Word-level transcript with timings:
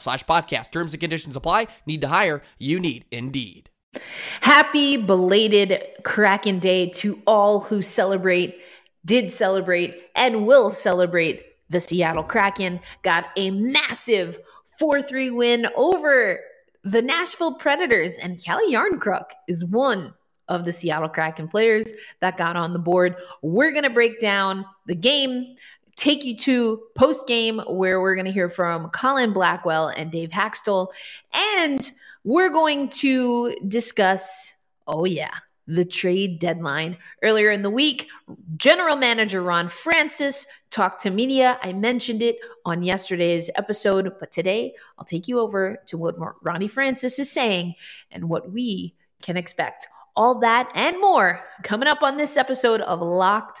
slash 0.00 0.24
podcast. 0.24 0.70
Terms 0.70 0.92
and 0.92 1.00
conditions 1.00 1.36
apply. 1.36 1.68
Need 1.86 2.00
to 2.00 2.08
hire? 2.08 2.42
You 2.58 2.80
need 2.80 3.04
Indeed. 3.10 3.70
Happy 4.40 4.96
belated 4.96 5.82
Kraken 6.04 6.58
Day 6.58 6.90
to 6.90 7.20
all 7.26 7.60
who 7.60 7.82
celebrate, 7.82 8.56
did 9.04 9.32
celebrate, 9.32 10.10
and 10.14 10.46
will 10.46 10.70
celebrate 10.70 11.44
the 11.68 11.80
Seattle 11.80 12.22
Kraken. 12.22 12.80
Got 13.02 13.26
a 13.36 13.50
massive 13.50 14.38
4 14.78 15.02
3 15.02 15.30
win 15.30 15.66
over 15.76 16.40
the 16.84 17.02
Nashville 17.02 17.54
Predators, 17.54 18.16
and 18.16 18.42
Calle 18.42 18.70
Jarnkrok 18.70 19.30
is 19.48 19.64
one 19.64 20.14
of 20.48 20.64
the 20.64 20.72
Seattle 20.72 21.08
Kraken 21.08 21.48
players 21.48 21.92
that 22.20 22.36
got 22.36 22.56
on 22.56 22.72
the 22.72 22.78
board. 22.78 23.14
We're 23.42 23.70
going 23.70 23.84
to 23.84 23.90
break 23.90 24.18
down 24.20 24.64
the 24.86 24.94
game, 24.94 25.54
take 26.00 26.24
you 26.24 26.34
to 26.34 26.82
post 26.94 27.26
game 27.26 27.60
where 27.66 28.00
we're 28.00 28.14
going 28.14 28.24
to 28.24 28.32
hear 28.32 28.48
from 28.48 28.88
Colin 28.88 29.34
Blackwell 29.34 29.88
and 29.88 30.10
Dave 30.10 30.30
Hakstol. 30.30 30.88
And 31.34 31.90
we're 32.24 32.48
going 32.48 32.88
to 32.88 33.54
discuss, 33.68 34.54
oh, 34.86 35.04
yeah, 35.04 35.34
the 35.66 35.84
trade 35.84 36.38
deadline. 36.38 36.96
Earlier 37.22 37.50
in 37.50 37.60
the 37.60 37.70
week, 37.70 38.08
General 38.56 38.96
Manager 38.96 39.42
Ron 39.42 39.68
Francis 39.68 40.46
talked 40.70 41.02
to 41.02 41.10
media. 41.10 41.58
I 41.62 41.74
mentioned 41.74 42.22
it 42.22 42.38
on 42.64 42.82
yesterday's 42.82 43.50
episode, 43.56 44.10
but 44.18 44.32
today 44.32 44.74
I'll 44.98 45.04
take 45.04 45.28
you 45.28 45.38
over 45.38 45.82
to 45.88 45.98
what 45.98 46.16
Ronnie 46.42 46.68
Francis 46.68 47.18
is 47.18 47.30
saying 47.30 47.74
and 48.10 48.30
what 48.30 48.50
we 48.50 48.94
can 49.20 49.36
expect. 49.36 49.86
All 50.16 50.40
that 50.40 50.70
and 50.74 50.98
more 50.98 51.44
coming 51.62 51.88
up 51.88 52.02
on 52.02 52.16
this 52.16 52.38
episode 52.38 52.80
of 52.80 53.00
Locked 53.02 53.60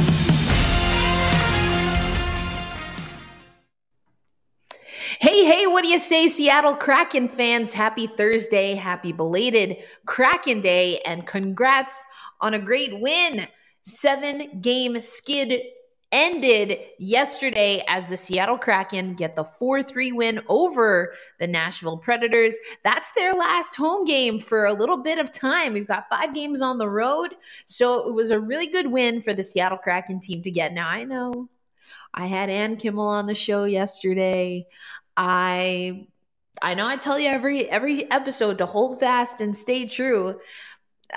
Hey, 5.21 5.45
hey, 5.45 5.67
what 5.67 5.83
do 5.83 5.87
you 5.87 5.99
say, 5.99 6.27
Seattle 6.27 6.75
Kraken 6.75 7.27
fans? 7.27 7.73
Happy 7.73 8.07
Thursday, 8.07 8.73
happy 8.73 9.11
belated 9.11 9.77
Kraken 10.07 10.61
Day, 10.61 10.99
and 11.01 11.27
congrats 11.27 12.03
on 12.39 12.55
a 12.55 12.59
great 12.59 12.99
win. 12.99 13.45
Seven 13.83 14.59
game 14.61 14.99
skid 14.99 15.61
ended 16.11 16.79
yesterday 16.97 17.83
as 17.87 18.09
the 18.09 18.17
Seattle 18.17 18.57
Kraken 18.57 19.13
get 19.13 19.35
the 19.35 19.43
4 19.43 19.83
3 19.83 20.11
win 20.11 20.41
over 20.49 21.13
the 21.39 21.45
Nashville 21.45 21.99
Predators. 21.99 22.57
That's 22.83 23.11
their 23.11 23.35
last 23.35 23.75
home 23.75 24.05
game 24.05 24.39
for 24.39 24.65
a 24.65 24.73
little 24.73 24.97
bit 24.97 25.19
of 25.19 25.31
time. 25.31 25.73
We've 25.73 25.87
got 25.87 26.09
five 26.09 26.33
games 26.33 26.63
on 26.63 26.79
the 26.79 26.89
road. 26.89 27.35
So 27.67 28.09
it 28.09 28.15
was 28.15 28.31
a 28.31 28.39
really 28.39 28.65
good 28.65 28.87
win 28.87 29.21
for 29.21 29.35
the 29.35 29.43
Seattle 29.43 29.77
Kraken 29.77 30.19
team 30.19 30.41
to 30.41 30.49
get. 30.49 30.73
Now, 30.73 30.89
I 30.89 31.03
know 31.03 31.47
I 32.13 32.25
had 32.25 32.49
Ann 32.49 32.75
Kimmel 32.75 33.07
on 33.07 33.25
the 33.25 33.35
show 33.35 33.63
yesterday. 33.63 34.67
I. 35.17 36.07
I 36.61 36.73
know 36.75 36.85
I 36.85 36.97
tell 36.97 37.17
you 37.17 37.29
every 37.29 37.67
every 37.69 38.11
episode 38.11 38.57
to 38.57 38.65
hold 38.65 38.99
fast 38.99 39.41
and 39.41 39.55
stay 39.55 39.85
true. 39.85 40.37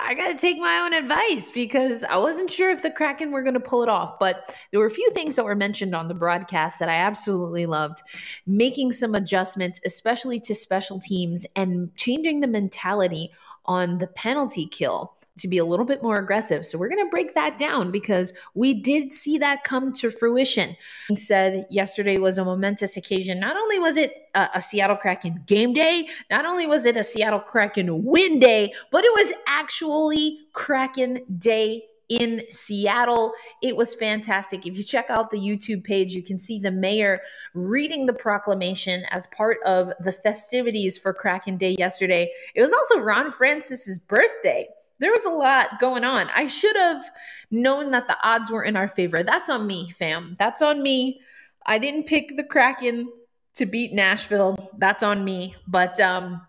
I 0.01 0.15
got 0.15 0.29
to 0.29 0.37
take 0.37 0.59
my 0.59 0.81
own 0.81 0.93
advice 0.93 1.51
because 1.51 2.03
I 2.05 2.17
wasn't 2.17 2.51
sure 2.51 2.71
if 2.71 2.83
the 2.83 2.91
Kraken 2.91 3.31
were 3.31 3.43
going 3.43 3.55
to 3.55 3.61
pull 3.61 3.83
it 3.83 3.89
off. 3.89 4.19
But 4.19 4.55
there 4.71 4.81
were 4.81 4.87
a 4.87 4.91
few 4.91 5.09
things 5.11 5.37
that 5.37 5.45
were 5.45 5.55
mentioned 5.55 5.95
on 5.95 6.09
the 6.09 6.15
broadcast 6.15 6.79
that 6.79 6.89
I 6.89 6.97
absolutely 6.97 7.67
loved. 7.67 8.03
Making 8.47 8.93
some 8.93 9.15
adjustments, 9.15 9.81
especially 9.85 10.41
to 10.41 10.55
special 10.55 10.99
teams, 10.99 11.47
and 11.55 11.95
changing 11.97 12.41
the 12.41 12.49
mentality 12.49 13.31
on 13.67 13.99
the 13.99 14.07
penalty 14.09 14.67
kill 14.67 15.14
to 15.39 15.49
be 15.49 15.59
a 15.59 15.65
little 15.65 15.85
bit 15.85 16.03
more 16.03 16.19
aggressive. 16.19 16.65
So 16.65 16.79
we're 16.79 16.89
going 16.89 17.05
to 17.05 17.11
break 17.11 17.35
that 17.35 17.59
down 17.59 17.91
because 17.91 18.33
we 18.55 18.75
did 18.75 19.13
see 19.13 19.39
that 19.39 19.65
come 19.65 19.93
to 19.95 20.11
fruition. 20.11 20.77
He 21.09 21.17
said 21.17 21.67
yesterday 21.71 22.19
was 22.19 22.39
a 22.39 22.45
momentous 22.45 22.97
occasion. 22.97 23.41
Not 23.41 23.57
only 23.57 23.79
was 23.79 23.97
it 23.97 24.13
a, 24.35 24.49
a, 24.55 24.63
Seattle 24.63 24.97
Kraken 24.97 25.43
game 25.47 25.73
day, 25.73 26.09
not 26.31 26.47
only 26.47 26.67
was 26.67 26.87
it 26.87 26.97
a 26.97 27.05
Seattle 27.05 27.41
Kraken 27.41 28.05
win 28.05 28.39
day, 28.39 28.73
but 28.93 29.05
it 29.05 29.13
was 29.13 29.33
actually 29.47 30.39
Kraken 30.53 31.21
day 31.39 31.85
in 32.09 32.43
Seattle. 32.51 33.33
It 33.63 33.77
was 33.77 33.95
fantastic. 33.95 34.67
If 34.67 34.77
you 34.77 34.85
check 34.85 35.07
out 35.09 35.31
the 35.31 35.39
YouTube 35.39 35.85
page, 35.85 36.15
you 36.15 36.23
can 36.23 36.39
see 36.39 36.59
the 36.59 36.71
mayor 36.71 37.21
reading 37.55 38.07
the 38.07 38.13
proclamation 38.13 39.05
as 39.11 39.27
part 39.29 39.59
of 39.65 39.93
the 40.01 40.13
festivities 40.13 40.99
for 40.99 41.13
Kraken 41.13 41.57
Day 41.57 41.75
yesterday. 41.79 42.31
It 42.55 42.61
was 42.61 42.73
also 42.73 43.01
Ron 43.01 43.31
Francis's 43.31 43.99
birthday 43.99 44.69
there 44.99 45.13
was 45.13 45.25
a 45.25 45.31
lot 45.31 45.81
going 45.81 46.05
on. 46.05 46.29
I 46.35 46.47
should 46.47 46.77
have 46.77 47.05
known 47.51 47.91
that 47.91 48.09
the 48.09 48.17
odds 48.23 48.51
were 48.51 48.63
in 48.63 48.77
our 48.77 48.89
favor. 48.89 49.23
That's 49.23 49.51
on 49.51 49.67
me, 49.67 49.91
fam. 49.91 50.37
That's 50.39 50.63
on 50.63 50.83
me. 50.83 51.21
I 51.67 51.79
didn't 51.79 52.07
pick 52.07 52.37
the 52.37 52.45
Kraken 52.45 53.11
to 53.55 53.67
beat 53.67 53.93
Nashville. 53.93 54.71
That's 54.79 55.03
on 55.03 55.25
me. 55.25 55.57
But 55.67 55.99
um 56.01 56.43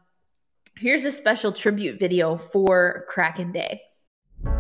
here's 0.77 1.05
a 1.05 1.11
special 1.11 1.51
tribute 1.51 1.99
video 1.99 2.37
for 2.37 3.05
Kraken 3.07 3.51
Day. 3.51 3.81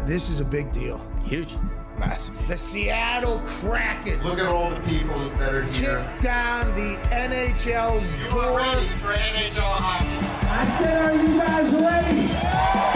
This 0.05 0.29
is 0.29 0.39
a 0.39 0.45
big 0.45 0.71
deal. 0.71 0.99
Huge. 1.25 1.49
Massive. 1.97 2.47
The 2.47 2.57
Seattle 2.57 3.41
Kraken. 3.45 4.21
Look 4.23 4.39
at 4.39 4.47
all 4.47 4.69
the 4.69 4.79
people 4.81 5.29
that 5.37 5.53
are 5.53 5.63
here. 5.63 6.05
Kick 6.13 6.21
down 6.21 6.73
the 6.73 6.97
NHL's 7.11 8.15
you 8.15 8.29
door. 8.29 8.57
ready 8.57 8.87
for 8.99 9.13
NHL 9.13 9.61
hockey. 9.61 10.27
I 10.47 10.65
said, 10.77 11.05
are 11.05 11.15
you 11.15 11.37
guys 11.37 11.71
ready? 11.71 12.27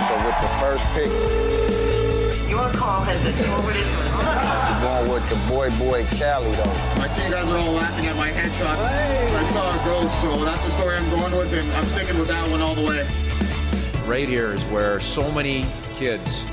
So 0.04 0.16
with 0.26 0.38
the 0.42 0.52
first 0.60 0.86
pick, 0.94 2.50
your 2.50 2.72
call 2.74 3.02
has 3.02 3.24
been 3.24 3.34
forwarded. 3.46 3.86
You're 4.70 4.82
going 4.82 5.12
with 5.12 5.30
the 5.30 5.36
boy, 5.48 5.70
boy 5.78 6.06
Calle, 6.18 6.44
though. 6.52 7.02
I 7.02 7.08
see 7.08 7.24
you 7.24 7.32
guys 7.32 7.46
are 7.46 7.58
all 7.58 7.72
laughing 7.72 8.06
at 8.06 8.16
my 8.16 8.32
headshot. 8.32 8.86
Hey. 8.88 9.34
I 9.34 9.44
saw 9.46 9.80
a 9.80 9.86
ghost, 9.86 10.22
so 10.22 10.44
that's 10.44 10.66
the 10.66 10.72
story 10.72 10.96
I'm 10.98 11.10
going 11.10 11.32
with, 11.36 11.54
and 11.54 11.72
I'm 11.74 11.86
sticking 11.88 12.18
with 12.18 12.28
that 12.28 12.50
one 12.50 12.62
all 12.62 12.76
the 12.76 12.84
way. 12.84 13.08
right 14.06 14.28
here 14.28 14.54
is 14.54 14.64
where 14.66 15.00
so 15.00 15.32
many 15.32 15.72
kids 15.94 16.46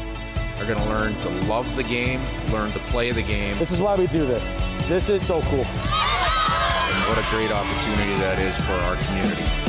are 0.58 0.64
going 0.64 0.78
to 0.78 0.84
learn 0.86 1.20
to 1.22 1.28
love 1.46 1.74
the 1.76 1.82
game, 1.82 2.22
learn 2.50 2.72
to 2.72 2.78
play 2.80 3.12
the 3.12 3.22
game. 3.22 3.58
This 3.58 3.70
is 3.70 3.80
why 3.80 3.94
we 3.94 4.06
do 4.06 4.26
this. 4.26 4.48
This 4.88 5.08
is 5.08 5.24
so 5.24 5.40
cool. 5.42 5.64
And 5.64 7.08
what 7.08 7.18
a 7.18 7.26
great 7.30 7.52
opportunity 7.52 8.14
that 8.20 8.38
is 8.38 8.56
for 8.60 8.72
our 8.72 8.96
community. 8.96 9.65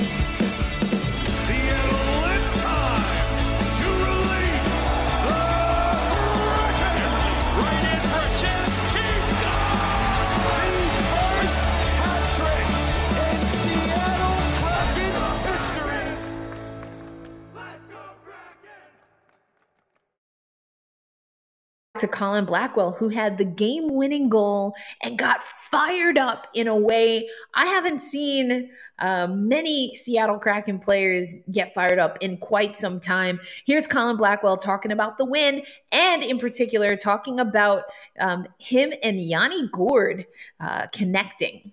To 21.99 22.07
Colin 22.07 22.45
Blackwell, 22.45 22.91
who 22.91 23.09
had 23.09 23.37
the 23.37 23.45
game 23.45 23.93
winning 23.93 24.29
goal 24.29 24.75
and 25.01 25.17
got 25.17 25.43
fired 25.43 26.17
up 26.17 26.47
in 26.53 26.67
a 26.67 26.75
way 26.75 27.29
I 27.53 27.65
haven't 27.65 27.99
seen 27.99 28.69
uh, 28.99 29.27
many 29.27 29.93
Seattle 29.95 30.39
Kraken 30.39 30.79
players 30.79 31.35
get 31.51 31.73
fired 31.73 31.99
up 31.99 32.17
in 32.21 32.37
quite 32.37 32.75
some 32.75 32.99
time. 32.99 33.39
Here's 33.65 33.85
Colin 33.85 34.17
Blackwell 34.17 34.57
talking 34.57 34.91
about 34.91 35.17
the 35.17 35.25
win 35.25 35.63
and, 35.91 36.23
in 36.23 36.39
particular, 36.39 36.95
talking 36.95 37.39
about 37.39 37.83
um, 38.19 38.47
him 38.57 38.93
and 39.03 39.21
Yanni 39.21 39.69
Gourde 39.71 40.25
uh, 40.59 40.87
connecting. 40.87 41.71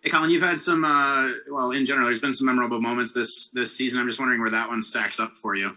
Hey, 0.00 0.10
Colin, 0.10 0.30
you've 0.30 0.42
had 0.42 0.60
some, 0.60 0.84
uh, 0.84 1.30
well, 1.50 1.70
in 1.70 1.86
general, 1.86 2.06
there's 2.06 2.20
been 2.20 2.32
some 2.32 2.46
memorable 2.46 2.80
moments 2.80 3.12
this 3.12 3.48
this 3.48 3.76
season. 3.76 4.00
I'm 4.00 4.06
just 4.06 4.18
wondering 4.18 4.40
where 4.40 4.50
that 4.50 4.68
one 4.68 4.82
stacks 4.82 5.18
up 5.18 5.34
for 5.34 5.54
you. 5.54 5.76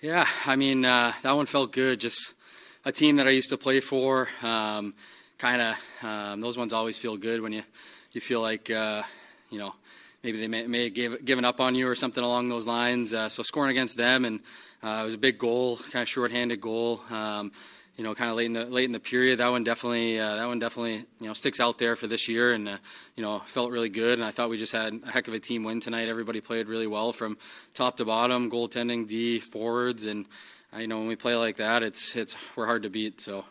Yeah, 0.00 0.26
I 0.46 0.54
mean, 0.56 0.84
uh, 0.84 1.14
that 1.22 1.32
one 1.32 1.46
felt 1.46 1.72
good. 1.72 1.98
Just 1.98 2.34
a 2.84 2.92
team 2.92 3.16
that 3.16 3.26
I 3.26 3.30
used 3.30 3.48
to 3.50 3.56
play 3.56 3.80
for. 3.80 4.28
Um, 4.42 4.94
kind 5.38 5.62
of 5.62 6.04
um, 6.04 6.40
those 6.40 6.56
ones 6.56 6.72
always 6.72 6.98
feel 6.98 7.16
good 7.16 7.40
when 7.40 7.52
you 7.52 7.62
you 8.12 8.20
feel 8.20 8.40
like 8.40 8.70
uh, 8.70 9.02
you 9.50 9.58
know 9.58 9.74
maybe 10.22 10.38
they 10.38 10.48
may, 10.48 10.66
may 10.66 10.84
have 10.84 10.94
gave, 10.94 11.24
given 11.24 11.44
up 11.44 11.60
on 11.60 11.74
you 11.74 11.88
or 11.88 11.94
something 11.94 12.22
along 12.22 12.48
those 12.48 12.66
lines. 12.66 13.12
Uh, 13.12 13.28
so 13.28 13.42
scoring 13.42 13.70
against 13.70 13.96
them 13.96 14.24
and 14.24 14.40
uh, 14.82 15.00
it 15.00 15.04
was 15.04 15.14
a 15.14 15.18
big 15.18 15.38
goal, 15.38 15.76
kind 15.76 16.02
of 16.02 16.08
shorthanded 16.08 16.60
goal. 16.60 17.00
Um, 17.10 17.52
you 17.96 18.02
know, 18.02 18.12
kind 18.12 18.28
of 18.28 18.36
late 18.36 18.46
in 18.46 18.52
the 18.52 18.64
late 18.64 18.86
in 18.86 18.92
the 18.92 19.00
period. 19.00 19.38
That 19.38 19.50
one 19.50 19.62
definitely 19.62 20.18
uh, 20.18 20.34
that 20.34 20.46
one 20.46 20.58
definitely 20.58 21.04
you 21.20 21.26
know 21.28 21.32
sticks 21.32 21.60
out 21.60 21.78
there 21.78 21.94
for 21.94 22.06
this 22.06 22.28
year, 22.28 22.52
and 22.52 22.68
uh, 22.68 22.76
you 23.16 23.22
know 23.22 23.38
felt 23.38 23.70
really 23.70 23.88
good. 23.88 24.18
And 24.18 24.24
I 24.24 24.32
thought 24.32 24.50
we 24.50 24.58
just 24.58 24.72
had 24.72 25.00
a 25.06 25.10
heck 25.10 25.28
of 25.28 25.34
a 25.34 25.38
team 25.38 25.62
win 25.62 25.80
tonight. 25.80 26.08
Everybody 26.08 26.40
played 26.40 26.66
really 26.66 26.88
well 26.88 27.12
from 27.12 27.38
top 27.72 27.96
to 27.98 28.04
bottom, 28.04 28.50
goaltending, 28.50 29.06
D, 29.06 29.38
forwards, 29.38 30.06
and 30.06 30.26
you 30.78 30.86
know 30.86 30.98
when 30.98 31.06
we 31.06 31.16
play 31.16 31.36
like 31.36 31.56
that, 31.56 31.82
it's 31.82 32.16
it's 32.16 32.36
we're 32.56 32.66
hard 32.66 32.82
to 32.82 32.90
beat. 32.90 33.20
So. 33.20 33.44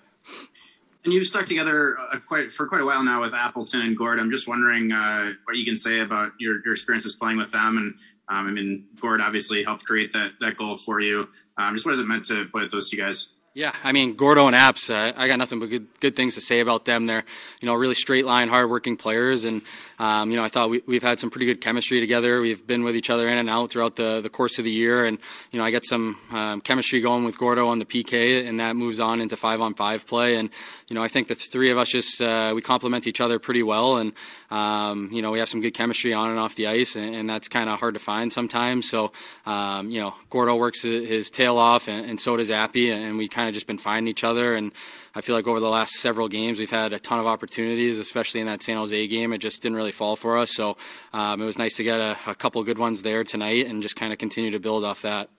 And 1.05 1.11
you've 1.11 1.27
stuck 1.27 1.45
together 1.45 1.97
uh, 1.99 2.19
quite 2.19 2.49
for 2.49 2.65
quite 2.65 2.79
a 2.79 2.85
while 2.85 3.03
now 3.03 3.19
with 3.19 3.33
Appleton 3.33 3.81
and 3.81 3.97
Gourde. 3.97 4.19
I'm 4.19 4.31
just 4.31 4.47
wondering 4.47 4.93
uh, 4.93 5.33
what 5.43 5.57
you 5.57 5.65
can 5.65 5.75
say 5.75 5.99
about 5.99 6.31
your, 6.39 6.61
your 6.63 6.73
experiences 6.73 7.13
playing 7.13 7.37
with 7.37 7.51
them. 7.51 7.75
And 7.75 7.95
um, 8.29 8.47
I 8.47 8.51
mean, 8.51 8.87
Gourde 9.01 9.19
obviously 9.19 9.63
helped 9.63 9.83
create 9.85 10.13
that 10.13 10.33
that 10.39 10.55
goal 10.55 10.77
for 10.77 11.01
you. 11.01 11.27
Um, 11.57 11.75
just 11.75 11.85
what 11.85 11.91
has 11.91 11.99
it 11.99 12.07
meant 12.07 12.23
to 12.25 12.45
put 12.45 12.71
those 12.71 12.89
two 12.89 12.95
guys? 12.95 13.32
Yeah, 13.55 13.71
I 13.83 13.91
mean 13.91 14.15
Gordo 14.15 14.47
and 14.47 14.55
Apps, 14.55 14.89
uh, 14.89 15.13
I 15.15 15.27
got 15.27 15.37
nothing 15.37 15.59
but 15.59 15.69
good 15.69 15.85
good 15.99 16.15
things 16.15 16.33
to 16.33 16.41
say 16.41 16.59
about 16.59 16.85
them. 16.85 17.05
They're 17.05 17.23
you 17.61 17.67
know 17.67 17.75
really 17.75 17.93
straight 17.93 18.25
line, 18.25 18.49
hardworking 18.49 18.97
players, 18.97 19.45
and 19.45 19.61
um, 19.99 20.31
you 20.31 20.37
know 20.37 20.43
I 20.43 20.47
thought 20.47 20.71
we, 20.71 20.81
we've 20.87 21.03
had 21.03 21.19
some 21.19 21.29
pretty 21.29 21.45
good 21.45 21.61
chemistry 21.61 21.99
together. 21.99 22.41
We've 22.41 22.65
been 22.65 22.83
with 22.83 22.95
each 22.95 23.11
other 23.11 23.29
in 23.29 23.37
and 23.37 23.51
out 23.51 23.69
throughout 23.69 23.95
the, 23.95 24.21
the 24.21 24.29
course 24.29 24.57
of 24.57 24.65
the 24.65 24.71
year, 24.71 25.05
and 25.05 25.19
you 25.51 25.59
know 25.59 25.65
I 25.65 25.69
get 25.69 25.85
some 25.85 26.17
um, 26.31 26.61
chemistry 26.61 26.99
going 26.99 27.25
with 27.25 27.37
Gordo 27.37 27.67
on 27.67 27.77
the 27.77 27.85
PK, 27.85 28.47
and 28.47 28.59
that 28.59 28.75
moves 28.75 28.99
on 28.99 29.21
into 29.21 29.37
five 29.37 29.61
on 29.61 29.75
five 29.75 30.07
play. 30.07 30.35
And 30.35 30.49
you 30.87 30.95
know 30.95 31.03
I 31.03 31.07
think 31.07 31.27
the 31.27 31.35
three 31.35 31.69
of 31.69 31.77
us 31.77 31.89
just 31.89 32.23
uh, 32.23 32.53
we 32.55 32.61
complement 32.63 33.05
each 33.05 33.21
other 33.21 33.37
pretty 33.37 33.61
well, 33.61 33.97
and 33.97 34.13
um, 34.49 35.09
you 35.11 35.21
know 35.21 35.29
we 35.29 35.37
have 35.37 35.49
some 35.49 35.61
good 35.61 35.75
chemistry 35.75 36.11
on 36.11 36.31
and 36.31 36.39
off 36.39 36.55
the 36.55 36.65
ice, 36.65 36.95
and, 36.95 37.13
and 37.13 37.29
that's 37.29 37.49
kind 37.49 37.69
of 37.69 37.79
hard 37.79 37.93
to 37.93 37.99
find 37.99 38.33
sometimes. 38.33 38.89
So 38.89 39.11
um, 39.45 39.91
you 39.91 40.01
know 40.01 40.15
Gordo 40.31 40.55
works 40.55 40.81
his 40.81 41.29
tail 41.29 41.59
off, 41.59 41.87
and, 41.87 42.09
and 42.09 42.19
so 42.19 42.35
does 42.35 42.49
Appy, 42.49 42.89
and 42.89 43.15
we 43.15 43.27
kind 43.27 43.42
kind 43.43 43.49
of 43.49 43.53
just 43.53 43.67
been 43.67 43.77
finding 43.77 44.09
each 44.09 44.23
other. 44.23 44.55
And 44.55 44.71
I 45.15 45.19
feel 45.19 45.35
like 45.35 45.47
over 45.47 45.59
the 45.59 45.69
last 45.69 45.95
several 45.95 46.29
games, 46.29 46.59
we've 46.59 46.71
had 46.71 46.93
a 46.93 46.99
ton 46.99 47.19
of 47.19 47.25
opportunities, 47.25 47.99
especially 47.99 48.39
in 48.39 48.47
that 48.47 48.63
San 48.63 48.77
Jose 48.77 49.07
game. 49.07 49.33
It 49.33 49.39
just 49.39 49.61
didn't 49.61 49.75
really 49.75 49.91
fall 49.91 50.15
for 50.15 50.37
us. 50.37 50.55
So 50.55 50.77
um, 51.11 51.41
it 51.41 51.45
was 51.45 51.57
nice 51.57 51.75
to 51.75 51.83
get 51.83 51.99
a, 51.99 52.15
a 52.25 52.35
couple 52.35 52.63
good 52.63 52.77
ones 52.77 53.01
there 53.01 53.25
tonight 53.25 53.67
and 53.67 53.81
just 53.81 53.97
kind 53.97 54.13
of 54.13 54.19
continue 54.19 54.51
to 54.51 54.59
build 54.59 54.85
off 54.85 55.01
that. 55.01 55.29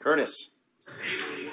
Curtis. 0.00 0.50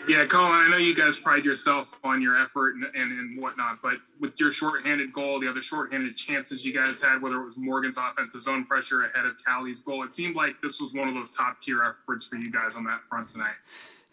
Yeah, 0.08 0.26
Colin, 0.26 0.52
I 0.52 0.68
know 0.70 0.78
you 0.78 0.94
guys 0.94 1.18
pride 1.18 1.44
yourself 1.46 2.00
on 2.04 2.22
your 2.22 2.40
effort 2.40 2.76
and, 2.76 2.84
and, 2.84 3.12
and, 3.12 3.42
whatnot, 3.42 3.80
but 3.82 3.96
with 4.20 4.40
your 4.40 4.52
shorthanded 4.52 5.12
goal, 5.12 5.40
the 5.40 5.50
other 5.50 5.64
shorthanded 5.64 6.16
chances 6.16 6.64
you 6.64 6.74
guys 6.74 7.02
had, 7.02 7.24
whether 7.24 7.42
it 7.42 7.46
was 7.46 7.58
Morgan's 7.58 7.98
offensive 7.98 8.44
zone 8.44 8.66
pressure 8.66 9.06
ahead 9.06 9.26
of 9.26 9.34
Calle's 9.44 9.82
goal, 9.82 10.04
it 10.04 10.14
seemed 10.14 10.36
like 10.36 10.62
this 10.62 10.80
was 10.80 10.94
one 10.94 11.08
of 11.08 11.16
those 11.16 11.32
top 11.32 11.60
tier 11.60 11.82
efforts 11.84 12.24
for 12.24 12.36
you 12.36 12.52
guys 12.52 12.76
on 12.76 12.84
that 12.84 13.04
front 13.04 13.30
tonight. 13.30 13.56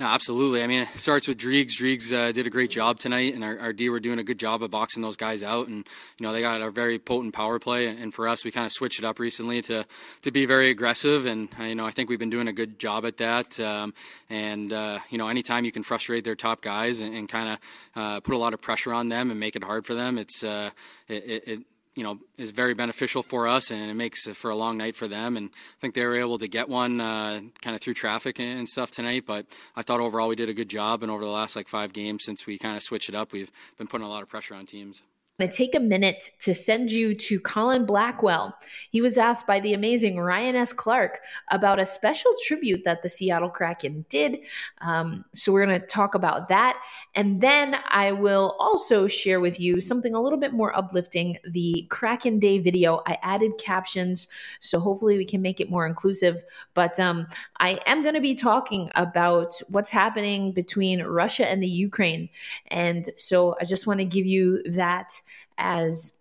No, 0.02 0.08
absolutely. 0.08 0.64
I 0.64 0.66
mean, 0.66 0.80
it 0.80 0.98
starts 0.98 1.28
with 1.28 1.38
Driegs. 1.38 1.74
Driegs 1.78 2.12
uh, 2.12 2.32
did 2.32 2.44
a 2.44 2.50
great 2.50 2.72
job 2.72 2.98
tonight, 2.98 3.34
and 3.34 3.44
our, 3.44 3.56
our 3.60 3.72
D 3.72 3.88
were 3.88 4.00
doing 4.00 4.18
a 4.18 4.24
good 4.24 4.36
job 4.36 4.60
of 4.64 4.72
boxing 4.72 5.00
those 5.00 5.16
guys 5.16 5.44
out. 5.44 5.68
And 5.68 5.86
you 6.18 6.26
know, 6.26 6.32
they 6.32 6.40
got 6.40 6.60
a 6.60 6.72
very 6.72 6.98
potent 6.98 7.34
power 7.34 7.60
play. 7.60 7.86
And 7.86 8.12
for 8.12 8.26
us, 8.26 8.44
we 8.44 8.50
kind 8.50 8.66
of 8.66 8.72
switched 8.72 8.98
it 8.98 9.04
up 9.04 9.20
recently 9.20 9.62
to 9.62 9.86
to 10.22 10.30
be 10.32 10.44
very 10.44 10.70
aggressive. 10.70 11.24
And 11.24 11.50
uh, 11.56 11.62
you 11.62 11.76
know, 11.76 11.86
I 11.86 11.92
think 11.92 12.10
we've 12.10 12.18
been 12.18 12.30
doing 12.30 12.48
a 12.48 12.52
good 12.52 12.80
job 12.80 13.06
at 13.06 13.18
that. 13.18 13.60
Um, 13.60 13.94
and 14.28 14.72
uh, 14.72 14.98
you 15.08 15.18
know, 15.18 15.28
anytime 15.28 15.64
you 15.64 15.70
can 15.70 15.84
frustrate 15.84 16.24
their 16.24 16.34
top 16.34 16.62
guys 16.62 16.98
and, 16.98 17.14
and 17.14 17.28
kind 17.28 17.50
of 17.50 17.58
uh, 17.94 18.18
put 18.18 18.34
a 18.34 18.38
lot 18.38 18.54
of 18.54 18.60
pressure 18.60 18.92
on 18.92 19.08
them 19.08 19.30
and 19.30 19.38
make 19.38 19.54
it 19.54 19.62
hard 19.62 19.86
for 19.86 19.94
them, 19.94 20.18
it's 20.18 20.42
uh, 20.42 20.70
it, 21.06 21.44
it 21.46 21.60
you 21.94 22.02
know 22.02 22.18
is 22.38 22.50
very 22.50 22.74
beneficial 22.74 23.22
for 23.22 23.46
us 23.46 23.70
and 23.70 23.90
it 23.90 23.94
makes 23.94 24.26
for 24.28 24.50
a 24.50 24.56
long 24.56 24.76
night 24.76 24.96
for 24.96 25.08
them. 25.08 25.36
And 25.36 25.50
I 25.50 25.80
think 25.80 25.94
they 25.94 26.04
were 26.04 26.16
able 26.16 26.38
to 26.38 26.48
get 26.48 26.68
one 26.68 27.00
uh, 27.00 27.40
kind 27.60 27.76
of 27.76 27.82
through 27.82 27.94
traffic 27.94 28.38
and 28.40 28.68
stuff 28.68 28.90
tonight 28.90 29.24
but 29.26 29.46
I 29.76 29.82
thought 29.82 30.00
overall 30.00 30.28
we 30.28 30.36
did 30.36 30.48
a 30.48 30.54
good 30.54 30.68
job. 30.68 31.02
And 31.02 31.10
over 31.10 31.24
the 31.24 31.30
last 31.30 31.56
like 31.56 31.68
five 31.68 31.92
games 31.92 32.24
since 32.24 32.46
we 32.46 32.58
kind 32.58 32.76
of 32.76 32.82
switched 32.82 33.08
it 33.08 33.14
up 33.14 33.32
we've 33.32 33.50
been 33.78 33.86
putting 33.86 34.06
a 34.06 34.10
lot 34.10 34.22
of 34.22 34.28
pressure 34.28 34.54
on 34.54 34.66
teams 34.66 35.02
to 35.46 35.56
take 35.56 35.74
a 35.74 35.80
minute 35.80 36.30
to 36.40 36.54
send 36.54 36.90
you 36.90 37.14
to 37.14 37.40
Colin 37.40 37.86
Blackwell. 37.86 38.56
He 38.90 39.00
was 39.00 39.18
asked 39.18 39.46
by 39.46 39.60
the 39.60 39.74
amazing 39.74 40.18
Ryan 40.18 40.56
S. 40.56 40.72
Clark 40.72 41.20
about 41.50 41.78
a 41.78 41.86
special 41.86 42.32
tribute 42.44 42.84
that 42.84 43.02
the 43.02 43.08
Seattle 43.08 43.50
Kraken 43.50 44.04
did. 44.08 44.38
Um, 44.80 45.24
so 45.34 45.52
we're 45.52 45.66
going 45.66 45.80
to 45.80 45.86
talk 45.86 46.14
about 46.14 46.48
that. 46.48 46.80
And 47.14 47.40
then 47.40 47.76
I 47.88 48.12
will 48.12 48.56
also 48.58 49.06
share 49.06 49.40
with 49.40 49.60
you 49.60 49.80
something 49.80 50.14
a 50.14 50.20
little 50.20 50.38
bit 50.38 50.52
more 50.52 50.76
uplifting 50.76 51.36
the 51.44 51.86
Kraken 51.90 52.38
Day 52.38 52.58
video. 52.58 53.02
I 53.06 53.18
added 53.22 53.52
captions, 53.58 54.28
so 54.60 54.80
hopefully 54.80 55.18
we 55.18 55.24
can 55.26 55.42
make 55.42 55.60
it 55.60 55.70
more 55.70 55.86
inclusive. 55.86 56.42
But 56.74 56.98
um, 56.98 57.26
I 57.60 57.80
am 57.86 58.02
going 58.02 58.14
to 58.14 58.20
be 58.20 58.34
talking 58.34 58.90
about 58.94 59.52
what's 59.68 59.90
happening 59.90 60.52
between 60.52 61.02
Russia 61.02 61.46
and 61.48 61.62
the 61.62 61.68
Ukraine. 61.68 62.28
And 62.68 63.10
so 63.18 63.56
I 63.60 63.64
just 63.64 63.86
want 63.86 64.00
to 64.00 64.04
give 64.04 64.26
you 64.26 64.62
that 64.70 65.20
as 65.58 66.12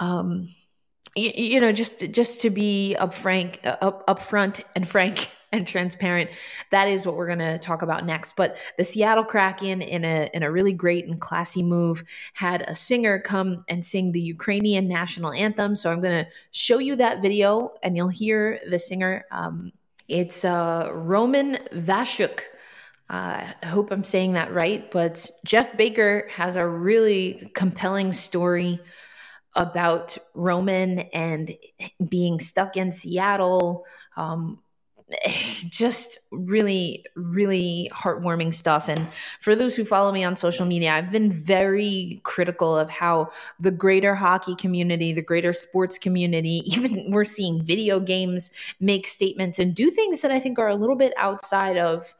um 0.00 0.48
you, 1.14 1.30
you 1.34 1.60
know 1.60 1.72
just 1.72 2.10
just 2.10 2.40
to 2.40 2.50
be 2.50 2.96
up 2.96 3.14
frank 3.14 3.60
up 3.64 4.06
upfront 4.06 4.62
and 4.74 4.88
frank 4.88 5.30
and 5.52 5.66
transparent 5.66 6.28
that 6.70 6.88
is 6.88 7.06
what 7.06 7.16
we're 7.16 7.26
going 7.26 7.38
to 7.38 7.58
talk 7.58 7.80
about 7.80 8.04
next. 8.04 8.36
But 8.36 8.58
the 8.76 8.84
Seattle 8.84 9.24
Kraken 9.24 9.80
in 9.80 10.04
a 10.04 10.28
in 10.34 10.42
a 10.42 10.50
really 10.50 10.74
great 10.74 11.06
and 11.06 11.18
classy 11.18 11.62
move 11.62 12.04
had 12.34 12.62
a 12.68 12.74
singer 12.74 13.18
come 13.18 13.64
and 13.66 13.84
sing 13.84 14.12
the 14.12 14.20
Ukrainian 14.20 14.88
national 14.88 15.32
anthem. 15.32 15.74
So 15.74 15.90
I'm 15.90 16.02
going 16.02 16.24
to 16.24 16.30
show 16.50 16.78
you 16.78 16.96
that 16.96 17.22
video 17.22 17.72
and 17.82 17.96
you'll 17.96 18.08
hear 18.08 18.60
the 18.68 18.78
singer 18.78 19.24
um, 19.30 19.72
it's 20.08 20.44
uh, 20.44 20.88
Roman 20.92 21.56
Vashuk 21.72 22.40
uh, 23.10 23.52
I 23.62 23.66
hope 23.66 23.90
I'm 23.90 24.04
saying 24.04 24.34
that 24.34 24.52
right, 24.52 24.90
but 24.90 25.30
Jeff 25.44 25.76
Baker 25.76 26.28
has 26.30 26.56
a 26.56 26.66
really 26.66 27.50
compelling 27.54 28.12
story 28.12 28.80
about 29.54 30.18
Roman 30.34 31.00
and 31.00 31.56
being 32.06 32.38
stuck 32.38 32.76
in 32.76 32.92
Seattle. 32.92 33.86
Um, 34.16 34.60
just 35.70 36.18
really, 36.30 37.04
really 37.16 37.90
heartwarming 37.94 38.52
stuff. 38.52 38.88
And 38.90 39.08
for 39.40 39.56
those 39.56 39.74
who 39.74 39.86
follow 39.86 40.12
me 40.12 40.22
on 40.22 40.36
social 40.36 40.66
media, 40.66 40.92
I've 40.92 41.10
been 41.10 41.32
very 41.32 42.20
critical 42.24 42.76
of 42.76 42.90
how 42.90 43.30
the 43.58 43.70
greater 43.70 44.14
hockey 44.14 44.54
community, 44.54 45.14
the 45.14 45.22
greater 45.22 45.54
sports 45.54 45.98
community, 45.98 46.62
even 46.66 47.10
we're 47.10 47.24
seeing 47.24 47.62
video 47.62 48.00
games 48.00 48.50
make 48.80 49.06
statements 49.06 49.58
and 49.58 49.74
do 49.74 49.90
things 49.90 50.20
that 50.20 50.30
I 50.30 50.40
think 50.40 50.58
are 50.58 50.68
a 50.68 50.76
little 50.76 50.96
bit 50.96 51.14
outside 51.16 51.78
of 51.78 52.14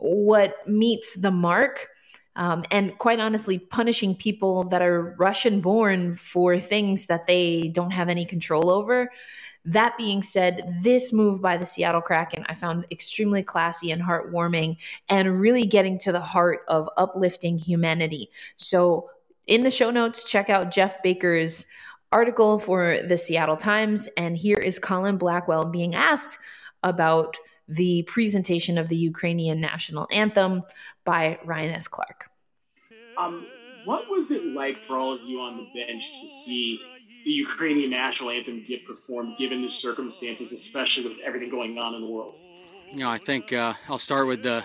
what 0.00 0.66
meets 0.66 1.14
the 1.14 1.30
mark. 1.30 1.88
Um, 2.36 2.64
and 2.70 2.96
quite 2.98 3.20
honestly, 3.20 3.58
punishing 3.58 4.14
people 4.14 4.64
that 4.64 4.82
are 4.82 5.14
Russian 5.18 5.60
born 5.60 6.14
for 6.14 6.58
things 6.58 7.06
that 7.06 7.26
they 7.26 7.68
don't 7.68 7.90
have 7.90 8.08
any 8.08 8.24
control 8.24 8.70
over. 8.70 9.10
That 9.64 9.98
being 9.98 10.22
said, 10.22 10.78
this 10.80 11.12
move 11.12 11.42
by 11.42 11.58
the 11.58 11.66
Seattle 11.66 12.00
Kraken 12.00 12.46
I 12.48 12.54
found 12.54 12.86
extremely 12.90 13.42
classy 13.42 13.90
and 13.90 14.00
heartwarming 14.02 14.78
and 15.08 15.40
really 15.40 15.66
getting 15.66 15.98
to 15.98 16.12
the 16.12 16.20
heart 16.20 16.60
of 16.68 16.88
uplifting 16.96 17.58
humanity. 17.58 18.30
So, 18.56 19.10
in 19.46 19.64
the 19.64 19.70
show 19.70 19.90
notes, 19.90 20.24
check 20.24 20.48
out 20.48 20.70
Jeff 20.70 21.02
Baker's 21.02 21.66
article 22.12 22.58
for 22.58 23.00
the 23.06 23.16
Seattle 23.16 23.56
Times. 23.56 24.08
And 24.16 24.36
here 24.36 24.56
is 24.56 24.78
Colin 24.78 25.18
Blackwell 25.18 25.66
being 25.66 25.94
asked 25.94 26.38
about 26.82 27.36
the 27.70 28.02
presentation 28.02 28.78
of 28.78 28.88
the 28.88 28.96
Ukrainian 28.96 29.60
national 29.60 30.08
anthem 30.10 30.62
by 31.04 31.38
Ryan 31.44 31.74
S. 31.74 31.88
Clark. 31.88 32.28
Um, 33.16 33.46
what 33.84 34.10
was 34.10 34.30
it 34.30 34.44
like 34.44 34.84
for 34.84 34.96
all 34.96 35.12
of 35.12 35.22
you 35.22 35.40
on 35.40 35.56
the 35.56 35.66
bench 35.74 36.20
to 36.20 36.28
see 36.28 36.82
the 37.24 37.30
Ukrainian 37.30 37.90
national 37.90 38.30
anthem 38.30 38.64
get 38.66 38.84
performed, 38.84 39.36
given 39.36 39.62
the 39.62 39.68
circumstances, 39.68 40.52
especially 40.52 41.08
with 41.08 41.18
everything 41.24 41.50
going 41.50 41.78
on 41.78 41.94
in 41.94 42.00
the 42.00 42.06
world? 42.06 42.34
You 42.90 42.98
know, 42.98 43.10
I 43.10 43.18
think 43.18 43.52
uh, 43.52 43.74
I'll 43.88 43.98
start 43.98 44.26
with 44.26 44.42
the 44.42 44.64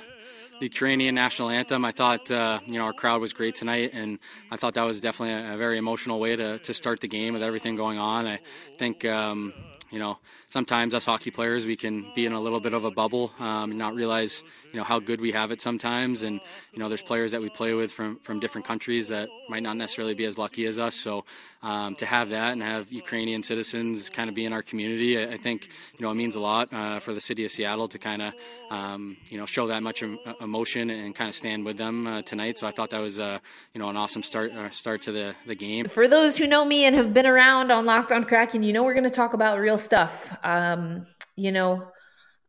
the 0.59 0.65
Ukrainian 0.65 1.15
national 1.15 1.49
anthem. 1.49 1.83
I 1.83 1.91
thought 1.91 2.31
uh, 2.31 2.59
you 2.65 2.73
know 2.73 2.85
our 2.85 2.93
crowd 2.93 3.21
was 3.21 3.33
great 3.33 3.55
tonight, 3.55 3.91
and 3.93 4.19
I 4.51 4.55
thought 4.55 4.73
that 4.75 4.83
was 4.83 5.01
definitely 5.01 5.33
a, 5.33 5.53
a, 5.53 5.57
very 5.57 5.77
emotional 5.77 6.19
way 6.19 6.35
to, 6.35 6.59
to 6.59 6.73
start 6.73 7.01
the 7.01 7.09
game 7.09 7.33
with 7.33 7.43
everything 7.43 7.75
going 7.75 7.99
on. 7.99 8.25
I 8.25 8.39
think 8.77 9.03
um, 9.05 9.53
you 9.91 9.99
know 9.99 10.17
sometimes 10.55 10.93
us 10.93 11.03
hockey 11.03 11.31
players 11.31 11.65
we 11.65 11.75
can 11.75 11.95
be 12.15 12.25
in 12.25 12.31
a 12.31 12.39
little 12.39 12.61
bit 12.61 12.73
of 12.73 12.85
a 12.85 12.89
bubble 12.89 13.33
um, 13.39 13.71
and 13.71 13.77
not 13.77 13.93
realize 13.93 14.41
you 14.71 14.77
know 14.79 14.85
how 14.85 14.99
good 14.99 15.19
we 15.19 15.33
have 15.33 15.51
it 15.51 15.59
sometimes. 15.59 16.23
And 16.23 16.39
you 16.71 16.79
know 16.79 16.87
there's 16.87 17.01
players 17.01 17.31
that 17.31 17.41
we 17.41 17.49
play 17.49 17.73
with 17.73 17.91
from 17.91 18.19
from 18.19 18.39
different 18.39 18.65
countries 18.65 19.09
that 19.09 19.27
might 19.49 19.63
not 19.63 19.75
necessarily 19.75 20.13
be 20.13 20.23
as 20.23 20.37
lucky 20.37 20.65
as 20.65 20.79
us. 20.79 20.95
So 20.95 21.25
um, 21.61 21.95
to 21.95 22.05
have 22.05 22.29
that 22.29 22.53
and 22.53 22.61
have 22.61 22.89
Ukrainian 22.91 23.41
citizens 23.43 24.09
kind 24.09 24.29
of 24.29 24.35
be 24.35 24.45
in 24.45 24.53
our 24.53 24.61
community 24.61 25.11
I, 25.17 25.33
I 25.35 25.37
think 25.37 25.69
you 25.97 26.05
know 26.05 26.11
it 26.11 26.15
means 26.23 26.35
a 26.35 26.39
lot 26.39 26.71
uh, 26.71 26.99
for 26.99 27.13
the 27.13 27.21
city 27.29 27.43
of 27.43 27.51
Seattle 27.51 27.89
to 27.89 27.99
kind 27.99 28.21
of 28.21 28.33
um, 28.69 29.17
you 29.29 29.37
know 29.37 29.45
show 29.45 29.67
that 29.67 29.83
much 29.83 30.03
emotion 30.39 30.89
and 30.89 31.13
kind 31.13 31.29
of 31.29 31.35
stand 31.35 31.65
with 31.65 31.77
them 31.77 32.07
uh, 32.07 32.21
tonight. 32.21 32.59
So 32.59 32.65
I 32.67 32.71
thought 32.71 32.91
that 32.91 33.01
was 33.01 33.19
uh, 33.19 33.39
you 33.73 33.79
know 33.81 33.89
an 33.89 33.97
awesome 33.97 34.23
start 34.23 34.53
uh, 34.53 34.69
start 34.69 35.01
to 35.03 35.11
the 35.11 35.35
the 35.45 35.55
game. 35.55 35.85
For 35.85 36.07
those 36.07 36.37
who 36.37 36.47
know 36.47 36.63
me 36.63 36.85
and 36.85 36.95
have 36.95 37.13
been 37.13 37.25
around 37.25 37.71
on 37.71 37.85
Locked 37.85 38.13
On 38.13 38.23
Kraken 38.23 38.63
you 38.63 38.71
know 38.71 38.83
we're 38.83 38.93
going 38.93 39.11
to 39.13 39.17
talk 39.21 39.33
about 39.33 39.59
real 39.59 39.77
stuff 39.77 40.15
um, 40.45 41.05
you 41.35 41.51
know, 41.51 41.91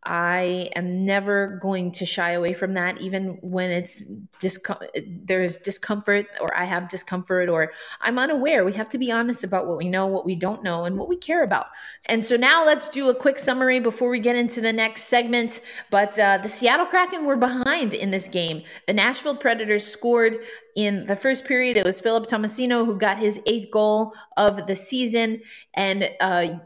I 0.06 0.70
am 0.76 1.04
never 1.04 1.58
going 1.60 1.90
to 1.92 2.06
shy 2.06 2.32
away 2.32 2.54
from 2.54 2.74
that, 2.74 3.00
even 3.00 3.38
when 3.42 3.72
it's 3.72 4.04
discom- 4.40 4.86
there's 5.24 5.56
discomfort 5.56 6.26
or 6.40 6.56
I 6.56 6.64
have 6.64 6.88
discomfort 6.88 7.48
or 7.48 7.72
I'm 8.00 8.16
unaware. 8.16 8.64
We 8.64 8.72
have 8.74 8.88
to 8.90 8.98
be 8.98 9.10
honest 9.10 9.42
about 9.42 9.66
what 9.66 9.78
we 9.78 9.88
know, 9.88 10.06
what 10.06 10.24
we 10.24 10.36
don't 10.36 10.62
know, 10.62 10.84
and 10.84 10.96
what 10.96 11.08
we 11.08 11.16
care 11.16 11.42
about. 11.42 11.66
And 12.06 12.24
so 12.24 12.36
now 12.36 12.64
let's 12.64 12.88
do 12.88 13.10
a 13.10 13.14
quick 13.16 13.36
summary 13.36 13.80
before 13.80 14.08
we 14.08 14.20
get 14.20 14.36
into 14.36 14.60
the 14.60 14.72
next 14.72 15.04
segment. 15.04 15.60
But 15.90 16.16
uh, 16.20 16.38
the 16.38 16.48
Seattle 16.48 16.86
Kraken 16.86 17.24
were 17.24 17.36
behind 17.36 17.92
in 17.92 18.12
this 18.12 18.28
game. 18.28 18.62
The 18.86 18.92
Nashville 18.92 19.36
Predators 19.36 19.84
scored 19.84 20.38
in 20.76 21.06
the 21.06 21.16
first 21.16 21.46
period. 21.46 21.76
It 21.76 21.84
was 21.84 22.00
Philip 22.00 22.28
Tomasino 22.28 22.86
who 22.86 22.96
got 22.96 23.18
his 23.18 23.40
eighth 23.46 23.72
goal 23.72 24.12
of 24.36 24.68
the 24.68 24.76
season, 24.76 25.42
and 25.74 26.08
uh, 26.20 26.58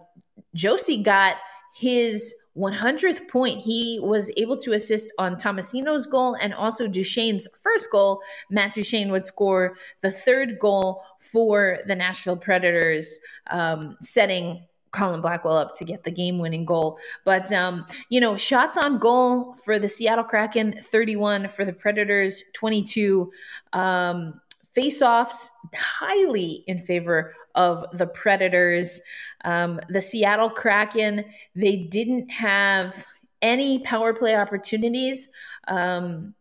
Josi 0.57 1.03
got 1.03 1.37
his 1.75 2.35
100th 2.57 3.29
point. 3.29 3.59
He 3.59 4.01
was 4.03 4.31
able 4.37 4.57
to 4.59 4.73
assist 4.73 5.13
on 5.19 5.37
Tomasino's 5.37 6.07
goal 6.07 6.35
and 6.35 6.53
also 6.53 6.89
Duchene's 6.89 7.49
first 7.63 7.91
goal. 7.91 8.21
Matt 8.51 8.75
Duchene 8.75 9.11
would 9.13 9.25
score 9.25 9.77
the 10.01 10.11
third 10.11 10.59
goal 10.59 11.03
for 11.21 11.79
the 11.87 11.95
Nashville 11.95 12.37
Predators, 12.37 13.19
um, 13.51 13.97
setting 14.03 14.67
Colin 14.91 15.21
Blackwell 15.21 15.57
up 15.57 15.75
to 15.77 15.85
get 15.85 16.03
the 16.03 16.11
game 16.11 16.39
winning 16.39 16.65
goal. 16.65 16.99
But, 17.25 17.53
um, 17.53 17.87
you 18.09 18.21
know, 18.21 18.37
shots 18.37 18.77
on 18.77 18.99
goal 18.99 19.55
for 19.65 19.79
the 19.79 19.89
Seattle 19.89 20.25
Kraken, 20.25 20.81
31 20.83 21.49
for 21.49 21.65
the 21.65 21.73
Predators, 21.73 22.43
22. 22.55 23.31
Um, 23.73 24.41
face 24.73 25.03
offs 25.03 25.51
highly 25.75 26.65
in 26.67 26.81
favor 26.81 27.35
of 27.55 27.87
the 27.93 28.07
Predators. 28.07 29.01
Um, 29.45 29.81
the 29.89 30.01
Seattle 30.01 30.51
Kraken, 30.51 31.25
they 31.55 31.77
didn't 31.77 32.31
have 32.31 33.05
any 33.43 33.79
power 33.81 34.13
play 34.13 34.37
opportunities. 34.37 35.31
Um, 35.69 36.35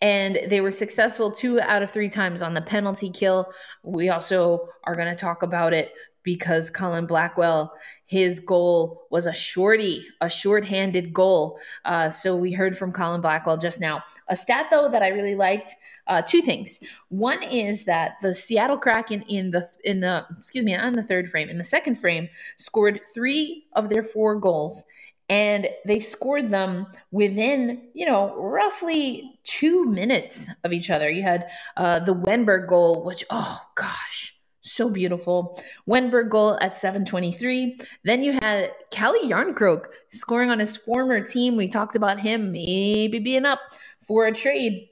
and 0.00 0.40
they 0.48 0.60
were 0.60 0.72
successful 0.72 1.30
two 1.30 1.60
out 1.60 1.82
of 1.82 1.90
three 1.90 2.08
times 2.08 2.42
on 2.42 2.54
the 2.54 2.60
penalty 2.60 3.10
kill. 3.10 3.52
We 3.84 4.10
also 4.10 4.68
are 4.84 4.96
going 4.96 5.08
to 5.08 5.14
talk 5.14 5.44
about 5.44 5.72
it 5.72 5.92
because 6.22 6.70
Colin 6.70 7.06
Blackwell, 7.06 7.72
his 8.06 8.40
goal 8.40 9.06
was 9.10 9.26
a 9.26 9.32
shorty, 9.32 10.04
a 10.20 10.28
short-handed 10.28 11.12
goal. 11.12 11.58
Uh, 11.84 12.10
so 12.10 12.36
we 12.36 12.52
heard 12.52 12.76
from 12.76 12.92
Colin 12.92 13.20
Blackwell 13.20 13.56
just 13.56 13.80
now. 13.80 14.02
A 14.28 14.36
stat 14.36 14.66
though 14.70 14.88
that 14.88 15.02
I 15.02 15.08
really 15.08 15.34
liked. 15.34 15.74
Uh, 16.08 16.20
two 16.20 16.42
things. 16.42 16.80
One 17.10 17.40
is 17.44 17.84
that 17.84 18.14
the 18.22 18.34
Seattle 18.34 18.76
Kraken 18.76 19.22
in 19.28 19.52
the 19.52 19.68
in 19.84 20.00
the 20.00 20.26
excuse 20.36 20.64
me 20.64 20.74
on 20.74 20.94
the 20.94 21.02
third 21.02 21.30
frame 21.30 21.48
in 21.48 21.58
the 21.58 21.64
second 21.64 21.94
frame 21.94 22.28
scored 22.56 23.02
three 23.14 23.66
of 23.74 23.88
their 23.88 24.02
four 24.02 24.34
goals 24.34 24.84
and 25.32 25.68
they 25.86 25.98
scored 25.98 26.50
them 26.50 26.86
within, 27.10 27.88
you 27.94 28.04
know, 28.04 28.34
roughly 28.36 29.38
two 29.44 29.86
minutes 29.86 30.50
of 30.62 30.74
each 30.74 30.90
other. 30.90 31.08
You 31.08 31.22
had 31.22 31.48
uh, 31.76 32.00
the 32.00 32.14
Wennberg 32.14 32.68
goal, 32.68 33.02
which, 33.02 33.24
oh 33.30 33.58
gosh, 33.74 34.31
so 34.72 34.88
beautiful. 34.88 35.60
Wennberg 35.88 36.30
goal 36.30 36.58
at 36.60 36.76
723. 36.76 37.78
Then 38.04 38.22
you 38.22 38.32
had 38.32 38.72
Calle 38.90 39.28
Jarnkrok 39.28 39.86
scoring 40.08 40.50
on 40.50 40.58
his 40.58 40.76
former 40.76 41.24
team. 41.24 41.56
We 41.56 41.68
talked 41.68 41.96
about 41.96 42.20
him 42.20 42.52
maybe 42.52 43.18
being 43.18 43.44
up 43.44 43.60
for 44.00 44.26
a 44.26 44.32
trade. 44.32 44.88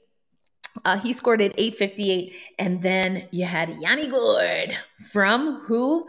Uh, 0.85 0.97
he 0.97 1.13
scored 1.13 1.41
at 1.41 1.53
858. 1.57 2.33
And 2.59 2.81
then 2.81 3.27
you 3.31 3.45
had 3.45 3.75
Yanni 3.79 4.07
Gourde 4.07 4.75
from 5.11 5.61
who? 5.65 6.07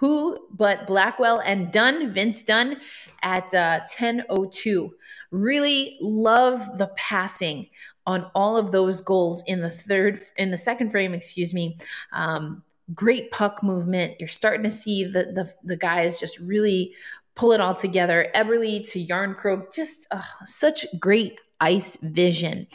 Who 0.00 0.46
but 0.50 0.86
Blackwell 0.86 1.40
and 1.40 1.72
Dunn, 1.72 2.12
Vince 2.12 2.42
Dunn 2.42 2.78
at 3.22 3.54
uh, 3.54 3.80
1002. 3.98 4.92
Really 5.30 5.96
love 6.00 6.78
the 6.78 6.88
passing 6.96 7.68
on 8.06 8.30
all 8.34 8.56
of 8.56 8.70
those 8.70 9.00
goals 9.00 9.42
in 9.46 9.60
the 9.60 9.70
third 9.70 10.20
in 10.36 10.50
the 10.50 10.58
second 10.58 10.90
frame 10.90 11.14
excuse 11.14 11.54
me 11.54 11.78
um, 12.12 12.62
great 12.92 13.30
puck 13.30 13.62
movement. 13.62 14.16
You're 14.18 14.28
starting 14.28 14.64
to 14.64 14.70
see 14.70 15.04
the 15.04 15.24
the, 15.24 15.52
the 15.62 15.76
guys 15.76 16.20
just 16.20 16.38
really 16.38 16.94
pull 17.34 17.52
it 17.52 17.60
all 17.60 17.74
together. 17.74 18.30
Eberle 18.34 18.88
to 18.90 19.06
Jarnkrok, 19.06 19.72
just 19.74 20.06
uh, 20.10 20.22
such 20.44 20.86
great 20.98 21.40
ice 21.60 21.96
vision. 22.02 22.66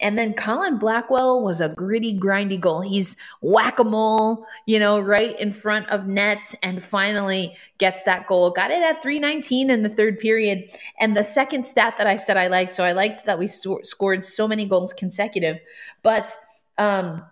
And 0.00 0.16
then 0.16 0.34
Colin 0.34 0.78
Blackwell 0.78 1.42
was 1.42 1.60
a 1.60 1.70
gritty, 1.70 2.18
grindy 2.18 2.60
goal. 2.60 2.80
He's 2.80 3.16
whack 3.40 3.78
a 3.78 3.84
mole, 3.84 4.46
you 4.66 4.78
know, 4.78 5.00
right 5.00 5.38
in 5.40 5.52
front 5.52 5.88
of 5.88 6.06
nets, 6.06 6.54
and 6.62 6.82
finally 6.82 7.56
gets 7.78 8.02
that 8.04 8.26
goal. 8.26 8.50
Got 8.50 8.70
it 8.70 8.82
at 8.82 9.02
319 9.02 9.70
in 9.70 9.82
the 9.82 9.88
third 9.88 10.18
period. 10.18 10.70
And 11.00 11.16
the 11.16 11.24
second 11.24 11.66
stat 11.66 11.96
that 11.98 12.06
I 12.06 12.16
said 12.16 12.36
I 12.36 12.46
liked, 12.46 12.72
so 12.72 12.84
I 12.84 12.92
liked 12.92 13.24
that 13.24 13.38
we 13.38 13.46
so- 13.46 13.80
scored 13.82 14.22
so 14.22 14.46
many 14.46 14.66
goals 14.66 14.92
consecutive, 14.92 15.60
but 16.02 16.36
um 16.78 17.24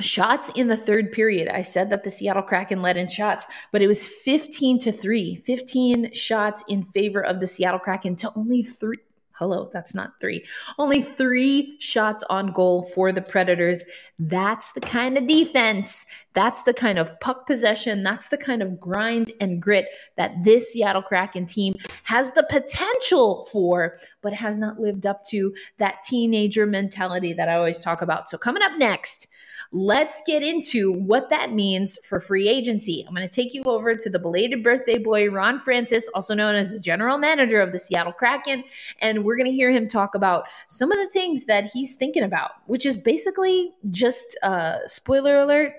shots 0.00 0.50
in 0.54 0.68
the 0.68 0.76
third 0.76 1.12
period. 1.12 1.48
I 1.48 1.62
said 1.62 1.90
that 1.90 2.02
the 2.02 2.10
Seattle 2.10 2.42
Kraken 2.42 2.82
led 2.82 2.96
in 2.96 3.08
shots, 3.08 3.46
but 3.70 3.82
it 3.82 3.86
was 3.86 4.06
15 4.06 4.78
to 4.80 4.92
3. 4.92 5.36
15 5.36 6.14
shots 6.14 6.64
in 6.68 6.84
favor 6.84 7.22
of 7.22 7.40
the 7.40 7.46
Seattle 7.46 7.80
Kraken 7.80 8.16
to 8.16 8.32
only 8.34 8.62
3 8.62 8.96
Hello, 9.42 9.68
that's 9.72 9.92
not 9.92 10.20
3. 10.20 10.44
Only 10.78 11.02
3 11.02 11.76
shots 11.80 12.22
on 12.30 12.52
goal 12.52 12.84
for 12.84 13.10
the 13.10 13.22
Predators. 13.22 13.82
That's 14.18 14.70
the 14.70 14.80
kind 14.80 15.18
of 15.18 15.26
defense. 15.26 16.06
That's 16.32 16.62
the 16.62 16.72
kind 16.72 16.96
of 16.96 17.18
puck 17.18 17.46
possession. 17.46 18.04
That's 18.04 18.28
the 18.28 18.36
kind 18.36 18.62
of 18.62 18.78
grind 18.78 19.32
and 19.40 19.60
grit 19.60 19.88
that 20.16 20.44
this 20.44 20.72
Seattle 20.72 21.02
Kraken 21.02 21.46
team 21.46 21.74
has 22.04 22.30
the 22.32 22.46
potential 22.48 23.48
for, 23.50 23.98
but 24.20 24.32
has 24.32 24.56
not 24.56 24.78
lived 24.78 25.06
up 25.06 25.24
to 25.30 25.52
that 25.78 26.04
teenager 26.04 26.64
mentality 26.64 27.32
that 27.32 27.48
I 27.48 27.56
always 27.56 27.80
talk 27.80 28.00
about. 28.00 28.28
So, 28.28 28.38
coming 28.38 28.62
up 28.62 28.78
next, 28.78 29.26
let's 29.72 30.22
get 30.26 30.42
into 30.42 30.92
what 30.92 31.30
that 31.30 31.52
means 31.52 31.98
for 32.04 32.20
free 32.20 32.48
agency. 32.48 33.04
I'm 33.06 33.14
going 33.14 33.26
to 33.26 33.34
take 33.34 33.54
you 33.54 33.62
over 33.64 33.96
to 33.96 34.10
the 34.10 34.18
belated 34.18 34.62
birthday 34.62 34.98
boy, 34.98 35.30
Ron 35.30 35.58
Francis, 35.58 36.08
also 36.14 36.34
known 36.34 36.54
as 36.54 36.72
the 36.72 36.78
general 36.78 37.16
manager 37.16 37.60
of 37.60 37.72
the 37.72 37.78
Seattle 37.78 38.12
Kraken. 38.12 38.64
And 39.00 39.24
we're 39.24 39.36
going 39.36 39.50
to 39.50 39.56
hear 39.56 39.70
him 39.70 39.88
talk 39.88 40.14
about 40.14 40.44
some 40.68 40.92
of 40.92 40.98
the 40.98 41.08
things 41.08 41.46
that 41.46 41.70
he's 41.72 41.96
thinking 41.96 42.22
about, 42.22 42.50
which 42.66 42.84
is 42.84 42.98
basically 42.98 43.72
just, 43.90 44.38
uh, 44.42 44.78
spoiler 44.86 45.38
alert, 45.38 45.72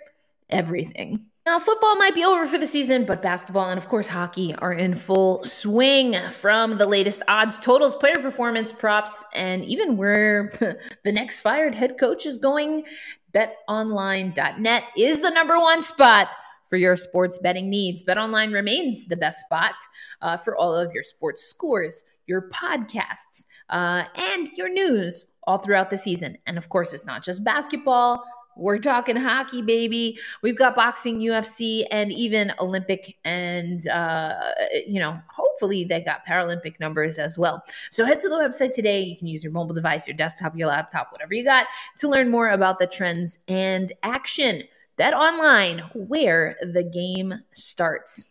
everything. 0.49 1.27
Now, 1.45 1.59
football 1.59 1.97
might 1.97 2.15
be 2.15 2.23
over 2.23 2.47
for 2.47 2.57
the 2.57 2.65
season, 2.65 3.05
but 3.05 3.21
basketball 3.21 3.69
and, 3.69 3.77
of 3.77 3.89
course, 3.89 4.07
hockey 4.07 4.55
are 4.55 4.71
in 4.71 4.95
full 4.95 5.43
swing 5.43 6.15
from 6.31 6.77
the 6.77 6.87
latest 6.87 7.21
odds, 7.27 7.59
totals, 7.59 7.95
player 7.95 8.15
performance, 8.15 8.71
props, 8.71 9.25
and 9.33 9.65
even 9.65 9.97
where 9.97 10.53
the 11.03 11.11
next 11.11 11.41
fired 11.41 11.75
head 11.75 11.97
coach 11.99 12.25
is 12.25 12.37
going. 12.37 12.85
BetOnline.net 13.33 14.83
is 14.95 15.19
the 15.19 15.31
number 15.31 15.59
one 15.59 15.83
spot 15.83 16.29
for 16.69 16.77
your 16.77 16.95
sports 16.95 17.37
betting 17.39 17.69
needs. 17.69 18.05
BetOnline 18.05 18.53
remains 18.53 19.07
the 19.07 19.17
best 19.17 19.41
spot 19.41 19.75
uh, 20.21 20.37
for 20.37 20.55
all 20.55 20.73
of 20.73 20.93
your 20.93 21.03
sports 21.03 21.43
scores, 21.43 22.03
your 22.25 22.49
podcasts, 22.51 23.45
uh, 23.69 24.05
and 24.15 24.49
your 24.55 24.69
news 24.69 25.25
all 25.43 25.57
throughout 25.57 25.89
the 25.89 25.97
season. 25.97 26.37
And 26.47 26.57
of 26.57 26.69
course, 26.69 26.93
it's 26.93 27.05
not 27.05 27.21
just 27.21 27.43
basketball. 27.43 28.23
We're 28.55 28.79
talking 28.79 29.15
hockey, 29.15 29.61
baby. 29.61 30.19
We've 30.41 30.57
got 30.57 30.75
boxing, 30.75 31.19
UFC, 31.19 31.85
and 31.89 32.11
even 32.11 32.53
Olympic, 32.59 33.17
and 33.25 33.87
uh, 33.87 34.51
you 34.87 34.99
know, 34.99 35.19
hopefully 35.27 35.85
they 35.85 36.01
got 36.01 36.25
Paralympic 36.25 36.79
numbers 36.79 37.17
as 37.17 37.37
well. 37.37 37.63
So 37.89 38.05
head 38.05 38.21
to 38.21 38.29
the 38.29 38.35
website 38.35 38.71
today. 38.71 39.01
You 39.01 39.17
can 39.17 39.27
use 39.27 39.43
your 39.43 39.53
mobile 39.53 39.73
device, 39.73 40.07
your 40.07 40.17
desktop, 40.17 40.55
your 40.55 40.67
laptop, 40.67 41.11
whatever 41.11 41.33
you 41.33 41.43
got, 41.43 41.67
to 41.97 42.07
learn 42.07 42.29
more 42.29 42.49
about 42.49 42.77
the 42.77 42.87
trends 42.87 43.39
and 43.47 43.91
action. 44.03 44.63
Bet 44.95 45.15
online, 45.15 45.79
where 45.95 46.55
the 46.61 46.83
game 46.83 47.33
starts. 47.53 48.25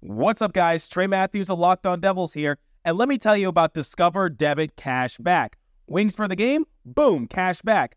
What's 0.00 0.42
up, 0.42 0.52
guys? 0.52 0.86
Trey 0.86 1.06
Matthews 1.06 1.48
of 1.48 1.58
Locked 1.58 1.86
On 1.86 1.98
Devils 1.98 2.34
here, 2.34 2.58
and 2.84 2.98
let 2.98 3.08
me 3.08 3.16
tell 3.16 3.36
you 3.36 3.48
about 3.48 3.72
Discover 3.72 4.28
Debit 4.30 4.76
Cash 4.76 5.16
Back. 5.16 5.56
Wings 5.86 6.14
for 6.14 6.28
the 6.28 6.36
game? 6.36 6.66
Boom, 6.84 7.26
cash 7.26 7.62
back. 7.62 7.96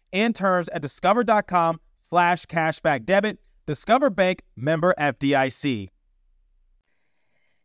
and 0.13 0.35
terms 0.35 0.69
at 0.69 0.81
discover.com 0.81 1.79
slash 1.97 2.45
cashback 2.45 3.05
debit. 3.05 3.39
Discover 3.65 4.09
Bank 4.11 4.43
member 4.55 4.93
FDIC. 4.99 5.89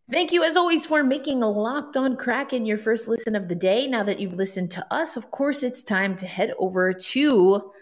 Thank 0.08 0.30
you, 0.30 0.44
as 0.44 0.56
always, 0.56 0.86
for 0.86 1.02
making 1.02 1.42
a 1.42 1.50
locked 1.50 1.96
on 1.96 2.16
Kraken 2.16 2.64
your 2.64 2.78
first 2.78 3.08
listen 3.08 3.34
of 3.34 3.48
the 3.48 3.56
day. 3.56 3.88
Now 3.88 4.04
that 4.04 4.20
you've 4.20 4.34
listened 4.34 4.70
to 4.72 4.94
us, 4.94 5.16
of 5.16 5.32
course, 5.32 5.64
it's 5.64 5.82
time 5.82 6.14
to 6.18 6.26
head 6.26 6.52
over 6.60 6.92
to 6.92 7.72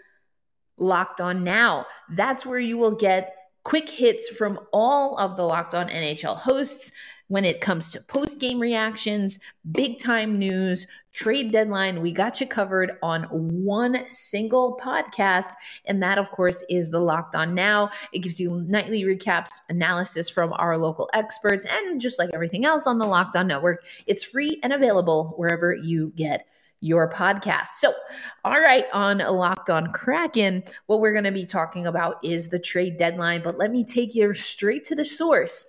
Locked 0.77 1.21
On 1.21 1.43
Now. 1.43 1.85
That's 2.15 2.43
where 2.43 2.59
you 2.59 2.79
will 2.79 2.95
get 2.95 3.35
quick 3.63 3.87
hits 3.87 4.27
from 4.27 4.59
all 4.73 5.17
of 5.17 5.37
the 5.37 5.43
Locked 5.43 5.75
On 5.75 5.87
NHL 5.87 6.37
hosts 6.37 6.91
when 7.27 7.45
it 7.45 7.61
comes 7.61 7.91
to 7.91 8.01
post 8.01 8.39
game 8.39 8.59
reactions, 8.59 9.39
big 9.71 9.97
time 9.97 10.37
news, 10.37 10.87
trade 11.11 11.51
deadline. 11.51 12.01
We 12.01 12.11
got 12.11 12.41
you 12.41 12.47
covered 12.47 12.97
on 13.01 13.23
one 13.31 14.05
single 14.09 14.77
podcast. 14.77 15.53
And 15.85 16.03
that, 16.03 16.17
of 16.17 16.29
course, 16.31 16.63
is 16.69 16.91
the 16.91 16.99
Locked 16.99 17.35
On 17.35 17.55
Now. 17.55 17.89
It 18.11 18.19
gives 18.19 18.39
you 18.39 18.63
nightly 18.67 19.03
recaps, 19.03 19.61
analysis 19.69 20.29
from 20.29 20.53
our 20.53 20.77
local 20.77 21.09
experts, 21.13 21.65
and 21.65 22.01
just 22.01 22.19
like 22.19 22.29
everything 22.33 22.65
else 22.65 22.85
on 22.85 22.97
the 22.97 23.07
Locked 23.07 23.35
On 23.35 23.47
Network, 23.47 23.83
it's 24.07 24.23
free 24.23 24.59
and 24.61 24.73
available 24.73 25.33
wherever 25.37 25.73
you 25.73 26.11
get 26.15 26.45
your 26.81 27.09
podcast. 27.09 27.69
So, 27.79 27.93
all 28.43 28.59
right, 28.59 28.85
on 28.93 29.17
Locked 29.17 29.69
on 29.69 29.87
Kraken, 29.87 30.63
what 30.85 30.99
we're 30.99 31.13
going 31.13 31.23
to 31.23 31.31
be 31.31 31.45
talking 31.45 31.87
about 31.87 32.23
is 32.23 32.49
the 32.49 32.59
trade 32.59 32.97
deadline, 32.97 33.41
but 33.41 33.57
let 33.57 33.71
me 33.71 33.83
take 33.83 34.13
you 34.13 34.33
straight 34.33 34.83
to 34.85 34.95
the 34.95 35.05
source. 35.05 35.65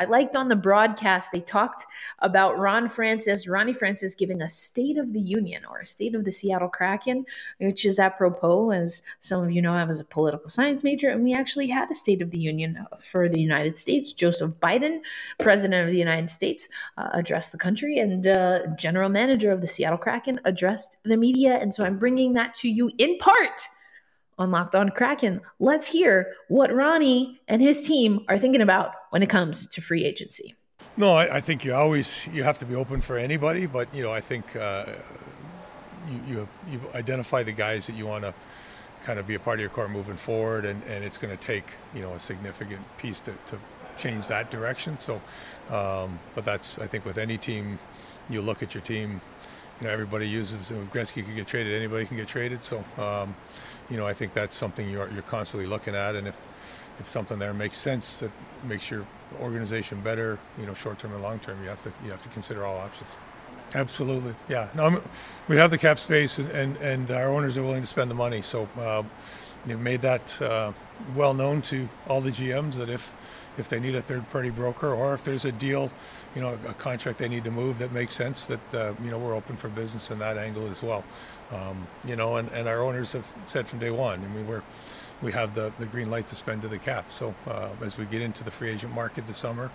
I 0.00 0.06
liked 0.06 0.34
on 0.34 0.48
the 0.48 0.56
broadcast, 0.56 1.30
they 1.30 1.40
talked 1.40 1.84
about 2.20 2.58
Ron 2.58 2.88
Francis, 2.88 3.46
Ronnie 3.46 3.74
Francis 3.74 4.14
giving 4.14 4.40
a 4.40 4.48
State 4.48 4.96
of 4.96 5.12
the 5.12 5.20
Union 5.20 5.62
or 5.68 5.80
a 5.80 5.84
State 5.84 6.14
of 6.14 6.24
the 6.24 6.30
Seattle 6.32 6.70
Kraken, 6.70 7.26
which 7.58 7.84
is 7.84 7.98
apropos, 7.98 8.70
as 8.70 9.02
some 9.18 9.44
of 9.44 9.50
you 9.50 9.60
know, 9.60 9.74
I 9.74 9.84
was 9.84 10.00
a 10.00 10.04
political 10.04 10.48
science 10.48 10.82
major, 10.82 11.10
and 11.10 11.22
we 11.22 11.34
actually 11.34 11.66
had 11.66 11.90
a 11.90 11.94
State 11.94 12.22
of 12.22 12.30
the 12.30 12.38
Union 12.38 12.86
for 12.98 13.28
the 13.28 13.38
United 13.38 13.76
States. 13.76 14.14
Joseph 14.14 14.52
Biden, 14.52 15.00
President 15.38 15.84
of 15.84 15.92
the 15.92 15.98
United 15.98 16.30
States, 16.30 16.70
uh, 16.96 17.10
addressed 17.12 17.52
the 17.52 17.58
country, 17.58 17.98
and 17.98 18.26
uh, 18.26 18.60
General 18.78 19.10
Manager 19.10 19.52
of 19.52 19.60
the 19.60 19.66
Seattle 19.66 19.98
Kraken 19.98 20.40
addressed 20.46 20.96
the 21.04 21.18
media. 21.18 21.58
And 21.58 21.74
so 21.74 21.84
I'm 21.84 21.98
bringing 21.98 22.32
that 22.34 22.54
to 22.54 22.70
you 22.70 22.90
in 22.96 23.18
part 23.18 23.68
on 24.40 24.50
Locked 24.50 24.74
On 24.74 24.88
Kraken. 24.88 25.40
Let's 25.58 25.86
hear 25.86 26.32
what 26.48 26.74
Ronnie 26.74 27.40
and 27.46 27.60
his 27.60 27.86
team 27.86 28.24
are 28.28 28.38
thinking 28.38 28.62
about 28.62 28.92
when 29.10 29.22
it 29.22 29.28
comes 29.28 29.66
to 29.68 29.80
free 29.80 30.04
agency. 30.04 30.54
No, 30.96 31.12
I, 31.12 31.36
I 31.36 31.40
think 31.40 31.64
you 31.64 31.74
always 31.74 32.26
you 32.32 32.42
have 32.42 32.58
to 32.58 32.64
be 32.64 32.74
open 32.74 33.00
for 33.00 33.16
anybody, 33.16 33.66
but 33.66 33.94
you 33.94 34.02
know 34.02 34.12
I 34.12 34.20
think 34.20 34.56
uh, 34.56 34.86
you, 36.08 36.20
you 36.26 36.48
you 36.72 36.80
identify 36.94 37.42
the 37.42 37.52
guys 37.52 37.86
that 37.86 37.94
you 37.94 38.06
want 38.06 38.24
to 38.24 38.34
kind 39.04 39.18
of 39.18 39.26
be 39.26 39.34
a 39.34 39.38
part 39.38 39.58
of 39.58 39.60
your 39.60 39.70
core 39.70 39.88
moving 39.88 40.16
forward, 40.16 40.64
and, 40.64 40.82
and 40.84 41.04
it's 41.04 41.16
going 41.16 41.36
to 41.36 41.42
take 41.42 41.74
you 41.94 42.02
know 42.02 42.12
a 42.14 42.18
significant 42.18 42.82
piece 42.98 43.20
to, 43.22 43.32
to 43.46 43.58
change 43.96 44.26
that 44.28 44.50
direction. 44.50 44.98
So, 44.98 45.20
um, 45.70 46.18
but 46.34 46.44
that's 46.44 46.78
I 46.78 46.86
think 46.86 47.04
with 47.04 47.18
any 47.18 47.38
team, 47.38 47.78
you 48.28 48.40
look 48.40 48.62
at 48.62 48.74
your 48.74 48.82
team. 48.82 49.20
You 49.80 49.86
know, 49.86 49.92
everybody 49.92 50.28
uses. 50.28 50.70
Gretzky 50.92 51.24
can 51.24 51.34
get 51.34 51.46
traded. 51.46 51.72
Anybody 51.72 52.04
can 52.04 52.18
get 52.18 52.28
traded. 52.28 52.62
So, 52.62 52.84
um, 52.98 53.34
you 53.90 53.96
know, 53.96 54.06
I 54.06 54.14
think 54.14 54.32
that's 54.32 54.56
something 54.56 54.88
you're, 54.88 55.10
you're 55.10 55.22
constantly 55.22 55.68
looking 55.68 55.94
at. 55.94 56.14
And 56.14 56.28
if, 56.28 56.40
if 56.98 57.08
something 57.08 57.38
there 57.38 57.52
makes 57.52 57.78
sense 57.78 58.20
that 58.20 58.30
makes 58.64 58.90
your 58.90 59.06
organization 59.40 60.00
better, 60.00 60.38
you 60.58 60.66
know, 60.66 60.74
short 60.74 60.98
term 60.98 61.12
and 61.12 61.22
long 61.22 61.38
term, 61.40 61.62
you 61.62 61.68
have 61.68 61.82
to 61.82 61.92
you 62.04 62.10
have 62.10 62.22
to 62.22 62.28
consider 62.28 62.64
all 62.64 62.76
options. 62.78 63.10
Absolutely, 63.74 64.34
yeah. 64.48 64.68
No, 64.74 64.84
I'm, 64.84 65.02
we 65.48 65.56
have 65.56 65.70
the 65.70 65.78
cap 65.78 65.98
space, 65.98 66.38
and, 66.38 66.48
and, 66.50 66.76
and, 66.78 67.10
our 67.10 67.28
owners 67.28 67.56
are 67.56 67.62
willing 67.62 67.82
to 67.82 67.86
spend 67.86 68.10
the 68.10 68.16
money. 68.16 68.42
So 68.42 68.68
uh, 68.76 69.04
you've 69.64 69.80
made 69.80 70.02
that 70.02 70.42
uh, 70.42 70.72
well 71.14 71.34
known 71.34 71.62
to 71.62 71.88
all 72.08 72.20
the 72.20 72.32
GMs 72.32 72.74
that 72.74 72.88
if 72.88 73.14
if 73.58 73.68
they 73.68 73.80
need 73.80 73.94
a 73.94 74.02
third 74.02 74.28
party 74.30 74.50
broker 74.50 74.92
or 74.92 75.14
if 75.14 75.22
there's 75.22 75.44
a 75.44 75.52
deal, 75.52 75.90
you 76.34 76.40
know, 76.40 76.56
a 76.66 76.74
contract 76.74 77.18
they 77.18 77.28
need 77.28 77.44
to 77.44 77.50
move 77.50 77.78
that 77.78 77.92
makes 77.92 78.14
sense, 78.14 78.46
that 78.46 78.74
uh, 78.74 78.94
you 79.04 79.10
know 79.10 79.18
we're 79.18 79.34
open 79.34 79.56
for 79.56 79.68
business 79.68 80.10
in 80.10 80.18
that 80.18 80.36
angle 80.36 80.68
as 80.68 80.82
well. 80.82 81.04
Um, 81.52 81.86
you 82.04 82.16
know, 82.16 82.36
and, 82.36 82.50
and 82.52 82.68
our 82.68 82.82
owners 82.82 83.12
have 83.12 83.26
said 83.46 83.66
from 83.66 83.80
day 83.80 83.90
one, 83.90 84.22
I 84.22 84.28
mean, 84.34 84.46
we're, 84.46 84.62
we 85.20 85.32
have 85.32 85.54
the, 85.54 85.72
the 85.78 85.86
green 85.86 86.10
light 86.10 86.28
to 86.28 86.36
spend 86.36 86.62
to 86.62 86.68
the 86.68 86.78
cap. 86.78 87.10
So 87.10 87.34
uh, 87.48 87.70
as 87.82 87.98
we 87.98 88.04
get 88.06 88.22
into 88.22 88.44
the 88.44 88.50
free 88.50 88.70
agent 88.70 88.94
market 88.94 89.26
this 89.26 89.36
summer, 89.36 89.70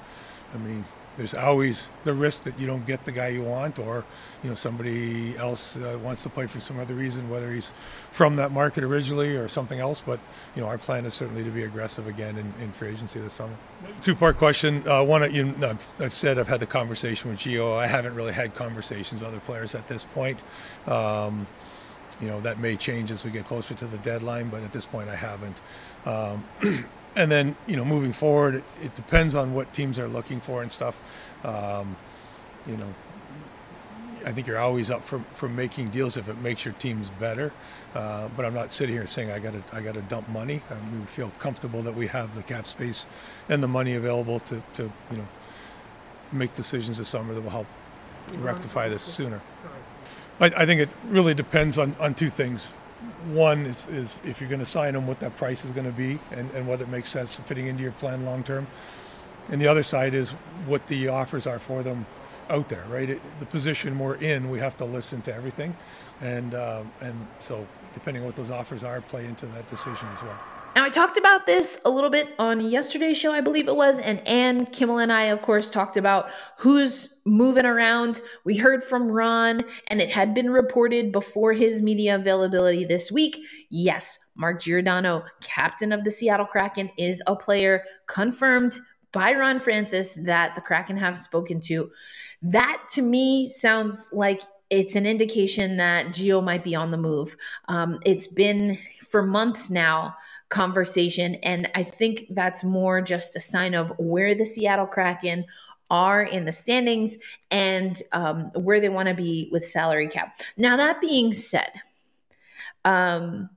I 0.53 0.57
mean, 0.57 0.85
there's 1.17 1.33
always 1.33 1.89
the 2.03 2.13
risk 2.13 2.43
that 2.43 2.59
you 2.59 2.67
don't 2.67 2.85
get 2.85 3.05
the 3.05 3.11
guy 3.11 3.29
you 3.29 3.41
want, 3.41 3.79
or 3.79 4.03
you 4.43 4.49
know 4.49 4.55
somebody 4.55 5.35
else 5.37 5.77
uh, 5.77 5.97
wants 6.03 6.23
to 6.23 6.29
play 6.29 6.47
for 6.47 6.59
some 6.59 6.79
other 6.79 6.93
reason, 6.93 7.29
whether 7.29 7.51
he's 7.51 7.71
from 8.11 8.35
that 8.35 8.51
market 8.51 8.83
originally 8.83 9.35
or 9.35 9.47
something 9.47 9.79
else. 9.79 10.01
But 10.05 10.19
you 10.55 10.61
know 10.61 10.67
our 10.67 10.77
plan 10.77 11.05
is 11.05 11.13
certainly 11.13 11.43
to 11.43 11.51
be 11.51 11.63
aggressive 11.63 12.07
again 12.07 12.37
in, 12.37 12.53
in 12.61 12.71
free 12.71 12.89
agency 12.89 13.19
this 13.19 13.33
summer. 13.33 13.55
Two-part 14.01 14.37
question. 14.37 14.87
Uh, 14.87 15.03
one, 15.03 15.33
you 15.33 15.45
know, 15.45 15.77
I've 15.99 16.13
said 16.13 16.37
I've 16.37 16.47
had 16.47 16.59
the 16.59 16.65
conversation 16.65 17.31
with 17.31 17.39
Gio. 17.39 17.77
I 17.77 17.87
haven't 17.87 18.15
really 18.15 18.33
had 18.33 18.53
conversations 18.53 19.21
with 19.21 19.29
other 19.29 19.39
players 19.39 19.75
at 19.75 19.87
this 19.87 20.03
point. 20.03 20.43
Um, 20.87 21.47
you 22.21 22.27
know 22.27 22.41
that 22.41 22.59
may 22.59 22.75
change 22.75 23.11
as 23.11 23.23
we 23.23 23.31
get 23.31 23.45
closer 23.45 23.73
to 23.75 23.85
the 23.85 23.97
deadline, 23.99 24.49
but 24.49 24.63
at 24.63 24.71
this 24.71 24.85
point 24.85 25.09
I 25.09 25.15
haven't. 25.15 25.59
Um, 26.05 26.45
and 27.15 27.31
then 27.31 27.55
you 27.67 27.75
know 27.75 27.85
moving 27.85 28.13
forward, 28.13 28.63
it, 28.81 28.95
depends 28.95 29.35
on 29.35 29.53
what 29.53 29.73
teams 29.73 29.97
are 29.99 30.07
looking 30.07 30.41
for 30.41 30.61
and 30.61 30.71
stuff. 30.71 30.99
Um, 31.43 31.95
you 32.67 32.77
know, 32.77 32.93
I 34.25 34.31
think 34.31 34.47
you're 34.47 34.57
always 34.57 34.89
up 34.89 35.05
for, 35.05 35.23
for 35.35 35.47
making 35.47 35.89
deals 35.89 36.17
if 36.17 36.27
it 36.27 36.37
makes 36.39 36.65
your 36.65 36.73
teams 36.75 37.09
better. 37.09 37.53
Uh, 37.93 38.27
but 38.35 38.45
I'm 38.45 38.53
not 38.53 38.71
sitting 38.71 38.93
here 38.93 39.07
saying 39.07 39.31
I 39.31 39.39
got 39.39 39.53
to 39.53 39.63
I 39.71 39.81
got 39.81 39.93
to 39.93 40.01
dump 40.01 40.27
money. 40.29 40.61
I 40.69 40.73
mean, 40.75 41.01
we 41.01 41.05
feel 41.05 41.31
comfortable 41.39 41.81
that 41.83 41.95
we 41.95 42.07
have 42.07 42.35
the 42.35 42.43
cap 42.43 42.65
space 42.65 43.07
and 43.49 43.63
the 43.63 43.67
money 43.67 43.95
available 43.95 44.39
to, 44.41 44.61
to 44.73 44.83
you 45.11 45.17
know 45.17 45.27
make 46.31 46.53
decisions 46.53 46.97
this 46.97 47.07
summer 47.07 47.33
that 47.33 47.41
will 47.41 47.49
help 47.49 47.67
rectify 48.37 48.89
this 48.89 49.03
sooner. 49.03 49.41
I, 50.39 50.45
I 50.45 50.65
think 50.65 50.81
it 50.81 50.89
really 51.07 51.33
depends 51.33 51.77
on, 51.77 51.95
on 51.99 52.13
two 52.13 52.29
things. 52.29 52.67
One 53.31 53.65
is, 53.65 53.87
is 53.87 54.21
if 54.25 54.39
you're 54.39 54.49
going 54.49 54.59
to 54.59 54.65
sign 54.65 54.93
them, 54.93 55.07
what 55.07 55.19
that 55.19 55.35
price 55.37 55.65
is 55.65 55.71
going 55.71 55.85
to 55.85 55.91
be 55.91 56.19
and, 56.31 56.49
and 56.51 56.67
whether 56.67 56.83
it 56.83 56.89
makes 56.89 57.09
sense 57.09 57.37
fitting 57.37 57.67
into 57.67 57.83
your 57.83 57.91
plan 57.93 58.25
long 58.25 58.43
term. 58.43 58.67
And 59.49 59.61
the 59.61 59.67
other 59.67 59.83
side 59.83 60.13
is 60.13 60.31
what 60.65 60.85
the 60.87 61.07
offers 61.07 61.45
are 61.47 61.59
for 61.59 61.83
them 61.83 62.05
out 62.49 62.69
there, 62.69 62.83
right? 62.89 63.09
It, 63.09 63.21
the 63.39 63.45
position 63.45 63.97
we're 63.97 64.15
in, 64.15 64.49
we 64.49 64.59
have 64.59 64.77
to 64.77 64.85
listen 64.85 65.21
to 65.23 65.33
everything. 65.33 65.75
And, 66.21 66.53
uh, 66.53 66.83
and 67.01 67.27
so 67.39 67.67
depending 67.93 68.23
on 68.23 68.27
what 68.27 68.35
those 68.35 68.51
offers 68.51 68.83
are, 68.83 69.01
play 69.01 69.25
into 69.25 69.45
that 69.47 69.67
decision 69.67 70.07
as 70.09 70.21
well. 70.21 70.39
Now, 70.75 70.83
I 70.83 70.89
talked 70.89 71.15
about 71.17 71.45
this 71.45 71.79
a 71.85 71.89
little 71.89 72.09
bit 72.09 72.35
on 72.37 72.59
yesterday's 72.69 73.17
show, 73.17 73.31
I 73.31 73.39
believe 73.39 73.69
it 73.69 73.77
was, 73.77 73.97
and 74.01 74.19
Ann 74.27 74.65
Kimmel 74.65 74.97
and 74.97 75.09
I, 75.09 75.23
of 75.23 75.41
course, 75.41 75.69
talked 75.69 75.95
about 75.95 76.29
who's 76.57 77.15
moving 77.23 77.65
around. 77.65 78.19
We 78.43 78.57
heard 78.57 78.83
from 78.83 79.09
Ron, 79.09 79.61
and 79.87 80.01
it 80.01 80.09
had 80.09 80.33
been 80.33 80.49
reported 80.49 81.13
before 81.13 81.53
his 81.53 81.81
media 81.81 82.15
availability 82.15 82.83
this 82.83 83.09
week. 83.09 83.37
Yes, 83.69 84.19
Mark 84.35 84.61
Giordano, 84.61 85.23
captain 85.39 85.93
of 85.93 86.03
the 86.03 86.11
Seattle 86.11 86.45
Kraken, 86.45 86.91
is 86.97 87.23
a 87.25 87.37
player 87.37 87.85
confirmed 88.07 88.77
by 89.13 89.31
Ron 89.31 89.61
Francis 89.61 90.15
that 90.25 90.55
the 90.55 90.61
Kraken 90.61 90.97
have 90.97 91.17
spoken 91.17 91.61
to. 91.61 91.89
That 92.41 92.83
to 92.89 93.01
me 93.01 93.47
sounds 93.47 94.09
like 94.11 94.41
it's 94.69 94.97
an 94.97 95.05
indication 95.05 95.77
that 95.77 96.07
Gio 96.07 96.43
might 96.43 96.65
be 96.65 96.75
on 96.75 96.91
the 96.91 96.97
move. 96.97 97.37
Um, 97.69 97.99
it's 98.05 98.27
been 98.27 98.77
for 99.07 99.23
months 99.23 99.69
now 99.69 100.15
conversation, 100.49 101.35
and 101.35 101.69
I 101.75 101.83
think 101.83 102.27
that's 102.29 102.63
more 102.63 103.01
just 103.01 103.35
a 103.35 103.39
sign 103.39 103.73
of 103.73 103.91
where 103.97 104.35
the 104.35 104.45
Seattle 104.45 104.87
Kraken 104.87 105.45
are 105.89 106.23
in 106.23 106.45
the 106.45 106.51
standings 106.51 107.17
and 107.51 108.01
um, 108.11 108.51
where 108.53 108.79
they 108.79 108.89
want 108.89 109.07
to 109.07 109.15
be 109.15 109.49
with 109.51 109.65
salary 109.65 110.07
cap. 110.07 110.39
Now, 110.57 110.77
that 110.77 111.01
being 111.01 111.33
said, 111.33 111.71
um, 112.83 113.49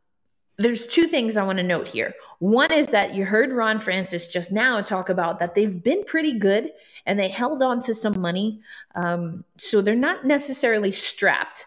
there's 0.58 0.86
two 0.86 1.06
things 1.06 1.36
I 1.36 1.44
want 1.44 1.58
to 1.58 1.64
note 1.64 1.88
here. 1.88 2.14
One 2.40 2.72
is 2.72 2.88
that 2.88 3.14
you 3.14 3.24
heard 3.24 3.52
Ron 3.52 3.80
Francis 3.80 4.26
just 4.26 4.52
now 4.52 4.80
talk 4.80 5.08
about 5.08 5.38
that 5.40 5.54
they've 5.54 5.82
been 5.82 6.04
pretty 6.04 6.38
good 6.38 6.70
and 7.06 7.18
they 7.18 7.28
held 7.28 7.62
on 7.62 7.80
to 7.80 7.94
some 7.94 8.20
money. 8.20 8.60
Um, 8.94 9.44
so 9.56 9.80
they're 9.80 9.94
not 9.94 10.24
necessarily 10.24 10.90
strapped. 10.90 11.66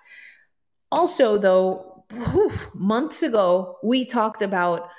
Also, 0.91 1.37
though, 1.37 2.03
whew, 2.13 2.51
months 2.73 3.23
ago, 3.23 3.77
we 3.83 4.05
talked 4.05 4.41
about 4.41 4.89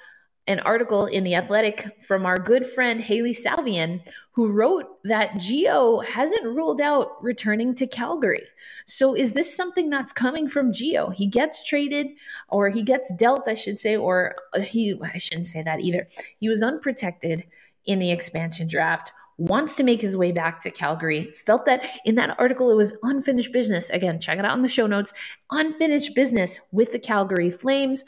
an 0.46 0.60
article 0.60 1.06
in 1.06 1.22
The 1.22 1.36
Athletic 1.36 2.02
from 2.02 2.26
our 2.26 2.38
good 2.38 2.66
friend 2.66 3.00
Hailey 3.00 3.32
Salvian, 3.32 4.04
who 4.32 4.50
wrote 4.50 4.86
that 5.04 5.34
Gio 5.34 6.04
hasn't 6.04 6.44
ruled 6.44 6.80
out 6.80 7.22
returning 7.22 7.74
to 7.76 7.86
Calgary. 7.86 8.42
So, 8.84 9.14
is 9.14 9.32
this 9.32 9.54
something 9.54 9.88
that's 9.88 10.12
coming 10.12 10.48
from 10.48 10.72
Gio? 10.72 11.14
He 11.14 11.26
gets 11.26 11.64
traded, 11.64 12.08
or 12.48 12.70
he 12.70 12.82
gets 12.82 13.14
dealt, 13.14 13.46
I 13.46 13.54
should 13.54 13.78
say, 13.78 13.96
or 13.96 14.34
uh, 14.52 14.60
he, 14.60 14.98
I 15.02 15.18
shouldn't 15.18 15.46
say 15.46 15.62
that 15.62 15.80
either. 15.80 16.08
He 16.40 16.48
was 16.48 16.62
unprotected 16.62 17.44
in 17.84 17.98
the 17.98 18.10
expansion 18.10 18.66
draft 18.66 19.12
wants 19.38 19.74
to 19.74 19.82
make 19.82 20.00
his 20.00 20.16
way 20.16 20.30
back 20.30 20.60
to 20.60 20.70
Calgary. 20.70 21.32
Felt 21.46 21.64
that 21.64 21.84
in 22.04 22.14
that 22.14 22.38
article 22.38 22.70
it 22.70 22.76
was 22.76 22.96
unfinished 23.02 23.52
business. 23.52 23.90
Again, 23.90 24.20
check 24.20 24.38
it 24.38 24.44
out 24.44 24.56
in 24.56 24.62
the 24.62 24.68
show 24.68 24.86
notes. 24.86 25.12
Unfinished 25.50 26.14
business 26.14 26.60
with 26.70 26.92
the 26.92 26.98
Calgary 26.98 27.50
Flames 27.50 28.04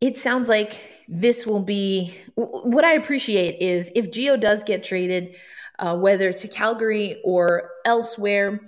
it 0.00 0.18
sounds 0.18 0.48
like 0.48 0.80
this 1.08 1.46
will 1.46 1.62
be 1.62 2.14
what 2.34 2.84
I 2.84 2.92
appreciate 2.92 3.60
is 3.60 3.92
if 3.94 4.10
Gio 4.10 4.38
does 4.38 4.62
get 4.62 4.84
traded, 4.84 5.36
uh, 5.78 5.96
whether 5.96 6.32
to 6.32 6.48
Calgary 6.48 7.20
or 7.24 7.70
elsewhere, 7.84 8.60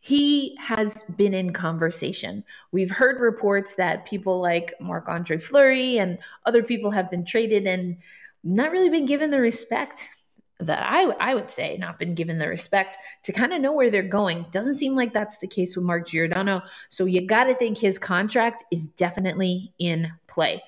he 0.00 0.56
has 0.60 1.04
been 1.16 1.32
in 1.32 1.52
conversation. 1.52 2.44
We've 2.72 2.90
heard 2.90 3.20
reports 3.20 3.76
that 3.76 4.04
people 4.04 4.40
like 4.40 4.74
Marc 4.80 5.08
Andre 5.08 5.38
Fleury 5.38 5.98
and 5.98 6.18
other 6.44 6.62
people 6.62 6.90
have 6.90 7.10
been 7.10 7.24
traded 7.24 7.66
and 7.66 7.96
not 8.42 8.70
really 8.70 8.90
been 8.90 9.06
given 9.06 9.30
the 9.30 9.40
respect 9.40 10.10
that 10.66 10.84
I, 10.86 11.04
I 11.20 11.34
would 11.34 11.50
say 11.50 11.76
not 11.76 11.98
been 11.98 12.14
given 12.14 12.38
the 12.38 12.48
respect 12.48 12.98
to 13.24 13.32
kind 13.32 13.52
of 13.52 13.60
know 13.60 13.72
where 13.72 13.90
they're 13.90 14.02
going. 14.02 14.46
Doesn't 14.50 14.76
seem 14.76 14.94
like 14.94 15.12
that's 15.12 15.38
the 15.38 15.46
case 15.46 15.76
with 15.76 15.84
Mark 15.84 16.08
Giordano. 16.08 16.62
So 16.88 17.04
you 17.04 17.26
got 17.26 17.44
to 17.44 17.54
think 17.54 17.78
his 17.78 17.98
contract 17.98 18.64
is 18.70 18.88
definitely 18.88 19.72
in 19.78 20.12
play. 20.26 20.62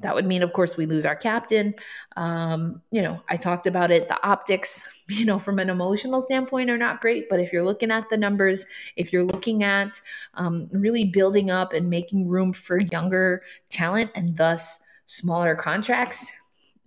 That 0.00 0.14
would 0.14 0.26
mean, 0.26 0.44
of 0.44 0.52
course, 0.52 0.76
we 0.76 0.86
lose 0.86 1.04
our 1.04 1.16
captain. 1.16 1.74
Um, 2.16 2.82
you 2.92 3.02
know, 3.02 3.20
I 3.28 3.36
talked 3.36 3.66
about 3.66 3.90
it. 3.90 4.08
The 4.08 4.24
optics, 4.26 4.86
you 5.08 5.24
know, 5.24 5.38
from 5.38 5.58
an 5.58 5.70
emotional 5.70 6.20
standpoint 6.20 6.70
are 6.70 6.78
not 6.78 7.00
great. 7.00 7.28
But 7.28 7.40
if 7.40 7.52
you're 7.52 7.64
looking 7.64 7.90
at 7.90 8.08
the 8.08 8.16
numbers, 8.16 8.66
if 8.96 9.12
you're 9.12 9.24
looking 9.24 9.64
at 9.64 10.00
um, 10.34 10.68
really 10.72 11.04
building 11.04 11.50
up 11.50 11.72
and 11.72 11.90
making 11.90 12.28
room 12.28 12.52
for 12.52 12.80
younger 12.80 13.42
talent 13.70 14.12
and 14.14 14.36
thus 14.36 14.78
smaller 15.06 15.56
contracts, 15.56 16.30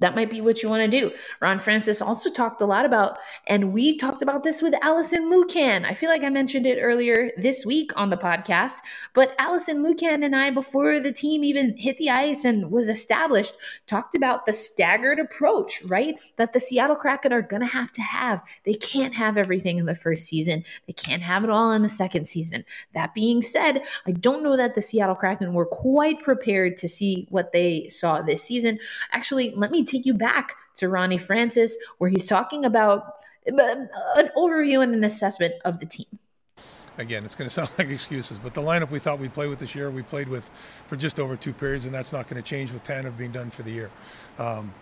that 0.02 0.16
might 0.16 0.30
be 0.30 0.42
what 0.42 0.62
you 0.62 0.70
want 0.70 0.82
to 0.82 1.00
do. 1.00 1.12
Ron 1.40 1.60
Francis 1.60 2.02
also 2.02 2.30
talked 2.30 2.60
a 2.60 2.66
lot 2.66 2.86
about, 2.86 3.20
and 3.48 3.72
we 3.72 3.98
talked 3.98 4.22
about 4.22 4.44
this 4.44 4.62
with 4.62 4.74
Alison 4.82 5.32
Lukan. 5.32 5.86
I 5.86 5.94
feel 5.94 6.10
like 6.10 6.24
I 6.24 6.30
mentioned 6.30 6.66
it 6.66 6.80
earlier 6.82 7.32
this 7.38 7.66
week 7.66 7.92
on 7.96 8.10
the 8.10 8.18
podcast, 8.18 8.78
but 9.14 9.36
Alison 9.38 9.84
Lukan 9.84 10.26
and 10.26 10.36
I, 10.36 10.50
before 10.50 11.00
the 11.00 11.14
team 11.14 11.44
even 11.44 11.78
hit 11.78 11.98
the 11.98 12.10
ice 12.10 12.44
and 12.44 12.72
was 12.72 12.90
established, 12.90 13.54
talked 13.86 14.16
about 14.16 14.46
the 14.46 14.54
staggered 14.54 15.20
approach, 15.20 15.84
right? 15.84 16.16
That 16.36 16.54
the 16.54 16.60
Seattle 16.60 16.96
Kraken 16.96 17.32
are 17.32 17.42
going 17.44 17.62
to 17.62 17.68
have 17.68 17.92
to 17.94 18.02
have. 18.02 18.42
They 18.66 18.74
can't 18.74 19.14
have 19.14 19.38
everything 19.38 19.78
in 19.78 19.86
the 19.86 19.96
first 19.96 20.26
season, 20.26 20.66
they 20.88 20.94
can't 20.94 21.22
have 21.22 21.44
it 21.44 21.50
all 21.52 21.72
in 21.72 21.84
the 21.84 21.90
second 21.90 22.26
season. 22.26 22.66
That 22.94 23.14
being 23.14 23.44
said, 23.44 23.84
I 24.08 24.12
don't 24.12 24.44
know 24.44 24.58
that 24.58 24.74
the 24.74 24.82
Seattle 24.82 25.16
Kraken 25.16 25.54
were 25.54 25.66
quite 25.66 26.24
prepared 26.24 26.76
to 26.78 26.88
see 26.88 27.28
what 27.30 27.54
they 27.54 27.88
saw 27.88 28.22
this 28.22 28.44
season. 28.44 28.80
Actually, 29.12 29.54
let 29.56 29.70
me 29.70 29.84
take 29.92 30.06
you 30.06 30.14
back 30.14 30.56
to 30.76 30.90
Ronnie 30.90 31.18
Francis, 31.18 31.78
where 31.98 32.10
he's 32.10 32.28
talking 32.28 32.66
about 32.66 33.16
uh, 33.48 33.86
an 34.16 34.30
overview 34.38 34.84
and 34.84 34.94
an 34.94 35.04
assessment 35.04 35.56
of 35.66 35.80
the 35.80 35.86
team. 35.86 36.20
Again, 36.98 37.26
it's 37.26 37.36
going 37.36 37.50
to 37.50 37.54
sound 37.54 37.70
like 37.78 37.90
excuses, 37.90 38.40
but 38.40 38.54
the 38.54 38.62
lineup 38.62 38.90
we 38.90 39.00
thought 39.00 39.20
we'd 39.20 39.34
play 39.34 39.48
with 39.48 39.60
this 39.60 39.76
year, 39.76 39.90
we 39.90 40.04
played 40.04 40.28
with 40.28 40.50
for 40.88 40.96
just 40.96 41.20
over 41.20 41.36
two 41.36 41.54
periods, 41.54 41.86
and 41.86 41.94
that's 41.94 42.14
not 42.14 42.28
going 42.28 42.42
to 42.42 42.48
change 42.48 42.72
with 42.72 42.84
Tanev 42.84 43.18
being 43.18 43.32
done 43.32 43.50
for 43.50 43.64
the 43.64 43.72
year. 43.72 43.92
Um, 44.38 44.74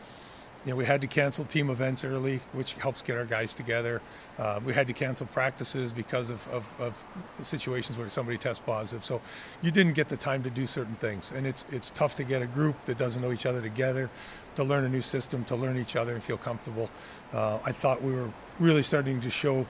know, 0.69 0.75
we 0.75 0.85
had 0.85 1.01
to 1.01 1.07
cancel 1.07 1.45
team 1.45 1.69
events 1.69 2.03
early, 2.03 2.41
which 2.53 2.73
helps 2.73 3.01
get 3.01 3.17
our 3.17 3.25
guys 3.25 3.53
together. 3.53 4.01
Uh, 4.37 4.59
we 4.63 4.73
had 4.73 4.87
to 4.87 4.93
cancel 4.93 5.27
practices 5.27 5.91
because 5.91 6.29
of, 6.29 6.47
of, 6.49 6.71
of, 6.79 7.05
situations 7.41 7.97
where 7.97 8.09
somebody 8.09 8.37
tests 8.37 8.61
positive. 8.65 9.03
So 9.03 9.21
you 9.61 9.71
didn't 9.71 9.93
get 9.93 10.09
the 10.09 10.17
time 10.17 10.43
to 10.43 10.49
do 10.49 10.67
certain 10.67 10.95
things, 10.95 11.31
and 11.31 11.47
it's 11.47 11.65
it's 11.71 11.91
tough 11.91 12.15
to 12.15 12.23
get 12.23 12.41
a 12.41 12.47
group 12.47 12.85
that 12.85 12.97
doesn't 12.97 13.21
know 13.21 13.31
each 13.31 13.45
other 13.45 13.61
together 13.61 14.09
to 14.55 14.63
learn 14.63 14.83
a 14.83 14.89
new 14.89 15.01
system, 15.01 15.45
to 15.45 15.55
learn 15.55 15.77
each 15.77 15.95
other 15.95 16.13
and 16.13 16.23
feel 16.23 16.37
comfortable. 16.37 16.89
Uh, 17.33 17.59
I 17.63 17.71
thought 17.71 18.01
we 18.01 18.11
were 18.11 18.31
really 18.59 18.83
starting 18.83 19.21
to 19.21 19.29
show 19.29 19.65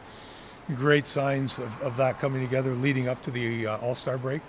great 0.76 1.08
signs 1.08 1.60
of, 1.60 1.82
of 1.82 1.98
that 1.98 2.20
coming 2.20 2.42
together 2.42 2.74
leading 2.74 3.08
up 3.08 3.22
to 3.24 3.32
the 3.32 3.68
uh, 3.68 3.78
All 3.80 3.96
Star 3.96 4.18
break. 4.18 4.42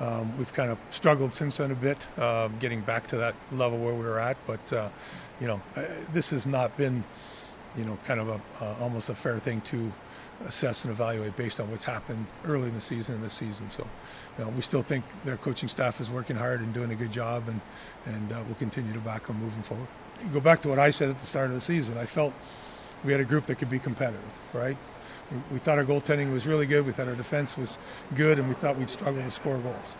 Um, 0.00 0.36
we've 0.38 0.52
kind 0.52 0.70
of 0.70 0.78
struggled 0.90 1.34
since 1.34 1.58
then 1.58 1.70
a 1.70 1.74
bit, 1.74 2.06
uh, 2.18 2.48
getting 2.58 2.80
back 2.80 3.06
to 3.08 3.16
that 3.18 3.34
level 3.52 3.78
where 3.78 3.94
we 3.94 4.04
were 4.04 4.18
at. 4.18 4.36
But 4.46 4.72
uh, 4.72 4.88
you 5.40 5.46
know, 5.46 5.60
this 6.12 6.30
has 6.30 6.46
not 6.46 6.76
been, 6.76 7.04
you 7.76 7.84
know, 7.84 7.98
kind 8.06 8.20
of 8.20 8.28
a 8.28 8.40
almost 8.80 9.08
a 9.10 9.14
fair 9.14 9.38
thing 9.38 9.60
to 9.62 9.92
assess 10.46 10.84
and 10.84 10.92
evaluate 10.92 11.36
based 11.36 11.60
on 11.60 11.70
what's 11.70 11.84
happened 11.84 12.26
early 12.44 12.68
in 12.68 12.74
the 12.74 12.80
season 12.80 13.16
and 13.16 13.24
this 13.24 13.34
season. 13.34 13.70
So, 13.70 13.86
you 14.38 14.44
know, 14.44 14.50
we 14.50 14.62
still 14.62 14.82
think 14.82 15.04
their 15.24 15.36
coaching 15.36 15.68
staff 15.68 16.00
is 16.00 16.10
working 16.10 16.36
hard 16.36 16.60
and 16.60 16.72
doing 16.74 16.90
a 16.90 16.94
good 16.94 17.12
job, 17.12 17.48
and 17.48 17.60
and 18.06 18.32
uh, 18.32 18.42
we'll 18.46 18.56
continue 18.56 18.92
to 18.92 19.00
back 19.00 19.26
them 19.26 19.40
moving 19.40 19.62
forward. 19.62 19.88
Go 20.32 20.40
back 20.40 20.62
to 20.62 20.68
what 20.68 20.78
I 20.78 20.90
said 20.90 21.08
at 21.08 21.18
the 21.18 21.26
start 21.26 21.48
of 21.48 21.54
the 21.54 21.60
season. 21.60 21.98
I 21.98 22.06
felt 22.06 22.32
we 23.04 23.12
had 23.12 23.20
a 23.20 23.24
group 23.24 23.46
that 23.46 23.56
could 23.56 23.70
be 23.70 23.78
competitive, 23.78 24.22
right? 24.52 24.76
We, 25.30 25.38
we 25.54 25.58
thought 25.58 25.78
our 25.78 25.84
goaltending 25.84 26.32
was 26.32 26.46
really 26.46 26.66
good. 26.66 26.86
We 26.86 26.92
thought 26.92 27.08
our 27.08 27.16
defense 27.16 27.56
was 27.56 27.78
good, 28.14 28.38
and 28.38 28.48
we 28.48 28.54
thought 28.54 28.76
we'd 28.78 28.90
struggle 28.90 29.22
to 29.22 29.30
score 29.30 29.58
goals. 29.58 29.94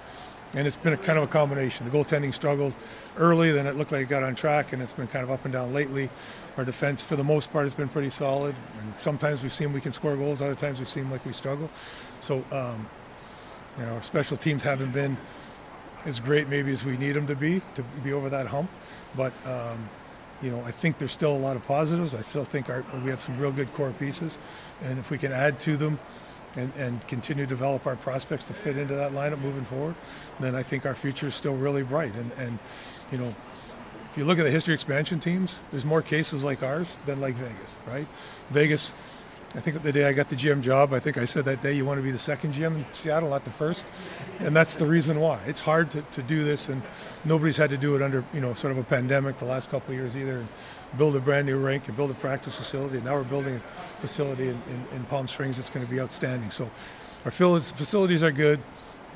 And 0.56 0.66
it's 0.66 0.76
been 0.76 0.92
a 0.92 0.96
kind 0.96 1.18
of 1.18 1.24
a 1.24 1.28
combination. 1.28 1.88
The 1.88 1.96
goaltending 1.96 2.32
struggled 2.32 2.74
early, 3.18 3.50
then 3.50 3.66
it 3.66 3.76
looked 3.76 3.92
like 3.92 4.02
it 4.02 4.08
got 4.08 4.22
on 4.22 4.34
track, 4.34 4.72
and 4.72 4.80
it's 4.80 4.92
been 4.92 5.08
kind 5.08 5.24
of 5.24 5.30
up 5.30 5.44
and 5.44 5.52
down 5.52 5.72
lately. 5.72 6.10
Our 6.56 6.64
defense, 6.64 7.02
for 7.02 7.16
the 7.16 7.24
most 7.24 7.52
part, 7.52 7.64
has 7.64 7.74
been 7.74 7.88
pretty 7.88 8.10
solid. 8.10 8.54
And 8.80 8.96
sometimes 8.96 9.42
we've 9.42 9.52
seen 9.52 9.72
we 9.72 9.80
can 9.80 9.92
score 9.92 10.16
goals. 10.16 10.40
Other 10.40 10.54
times 10.54 10.78
we've 10.78 10.88
seen 10.88 11.10
like 11.10 11.24
we 11.26 11.32
struggle. 11.32 11.68
So, 12.20 12.44
um, 12.52 12.88
you 13.78 13.84
know, 13.84 13.94
our 13.94 14.02
special 14.04 14.36
teams 14.36 14.62
haven't 14.62 14.92
been 14.92 15.16
as 16.04 16.20
great 16.20 16.48
maybe 16.48 16.70
as 16.70 16.84
we 16.84 16.96
need 16.96 17.12
them 17.12 17.26
to 17.26 17.34
be 17.34 17.62
to 17.74 17.82
be 18.02 18.12
over 18.12 18.28
that 18.30 18.46
hump. 18.46 18.70
But 19.16 19.32
um, 19.46 19.88
you 20.42 20.50
know, 20.50 20.62
I 20.62 20.70
think 20.70 20.98
there's 20.98 21.12
still 21.12 21.34
a 21.34 21.38
lot 21.38 21.56
of 21.56 21.64
positives. 21.66 22.14
I 22.14 22.22
still 22.22 22.44
think 22.44 22.68
our, 22.68 22.84
we 23.02 23.10
have 23.10 23.20
some 23.20 23.38
real 23.38 23.52
good 23.52 23.72
core 23.74 23.92
pieces, 23.98 24.38
and 24.82 24.98
if 24.98 25.10
we 25.10 25.18
can 25.18 25.32
add 25.32 25.60
to 25.60 25.76
them 25.76 25.98
and, 26.56 26.72
and 26.76 27.06
continue 27.08 27.44
to 27.44 27.48
develop 27.48 27.86
our 27.86 27.96
prospects 27.96 28.46
to 28.46 28.54
fit 28.54 28.76
into 28.76 28.94
that 28.94 29.12
lineup 29.12 29.40
moving 29.40 29.64
forward, 29.64 29.94
then 30.40 30.54
I 30.54 30.62
think 30.62 30.86
our 30.86 30.94
future 30.94 31.28
is 31.28 31.34
still 31.34 31.54
really 31.54 31.82
bright. 31.82 32.14
And, 32.14 32.32
and 32.32 32.58
you 33.10 33.18
know, 33.18 33.34
if 34.10 34.18
you 34.18 34.24
look 34.24 34.38
at 34.38 34.44
the 34.44 34.50
history 34.50 34.74
expansion 34.74 35.18
teams, 35.18 35.56
there's 35.70 35.84
more 35.84 36.02
cases 36.02 36.44
like 36.44 36.62
ours 36.62 36.96
than 37.04 37.20
like 37.20 37.34
Vegas, 37.34 37.76
right? 37.86 38.06
Vegas, 38.50 38.92
I 39.56 39.60
think 39.60 39.82
the 39.82 39.92
day 39.92 40.04
I 40.04 40.12
got 40.12 40.28
the 40.28 40.36
GM 40.36 40.62
job, 40.62 40.92
I 40.92 41.00
think 41.00 41.16
I 41.16 41.24
said 41.24 41.44
that 41.46 41.60
day 41.60 41.72
you 41.72 41.84
want 41.84 41.98
to 41.98 42.02
be 42.02 42.10
the 42.10 42.18
second 42.18 42.54
GM 42.54 42.76
in 42.76 42.86
Seattle, 42.92 43.30
not 43.30 43.44
the 43.44 43.50
first. 43.50 43.84
And 44.40 44.54
that's 44.54 44.76
the 44.76 44.86
reason 44.86 45.20
why. 45.20 45.40
It's 45.46 45.60
hard 45.60 45.90
to, 45.92 46.02
to 46.02 46.22
do 46.22 46.44
this, 46.44 46.68
and 46.68 46.82
nobody's 47.24 47.56
had 47.56 47.70
to 47.70 47.76
do 47.76 47.96
it 47.96 48.02
under, 48.02 48.24
you 48.32 48.40
know, 48.40 48.54
sort 48.54 48.70
of 48.72 48.78
a 48.78 48.84
pandemic 48.84 49.38
the 49.38 49.44
last 49.44 49.70
couple 49.70 49.90
of 49.90 49.98
years 49.98 50.16
either. 50.16 50.44
Build 50.96 51.16
a 51.16 51.20
brand 51.20 51.46
new 51.46 51.58
rink 51.58 51.88
and 51.88 51.96
build 51.96 52.10
a 52.10 52.14
practice 52.14 52.56
facility. 52.56 52.96
And 52.96 53.04
now 53.04 53.14
we're 53.14 53.24
building 53.24 53.56
a 53.56 53.60
facility 54.00 54.48
in, 54.48 54.60
in, 54.68 54.96
in 54.96 55.04
Palm 55.04 55.28
Springs 55.28 55.56
that's 55.56 55.70
going 55.70 55.84
to 55.84 55.90
be 55.90 56.00
outstanding. 56.00 56.50
So 56.50 56.70
our 57.24 57.30
facilities 57.30 58.22
are 58.22 58.32
good. 58.32 58.60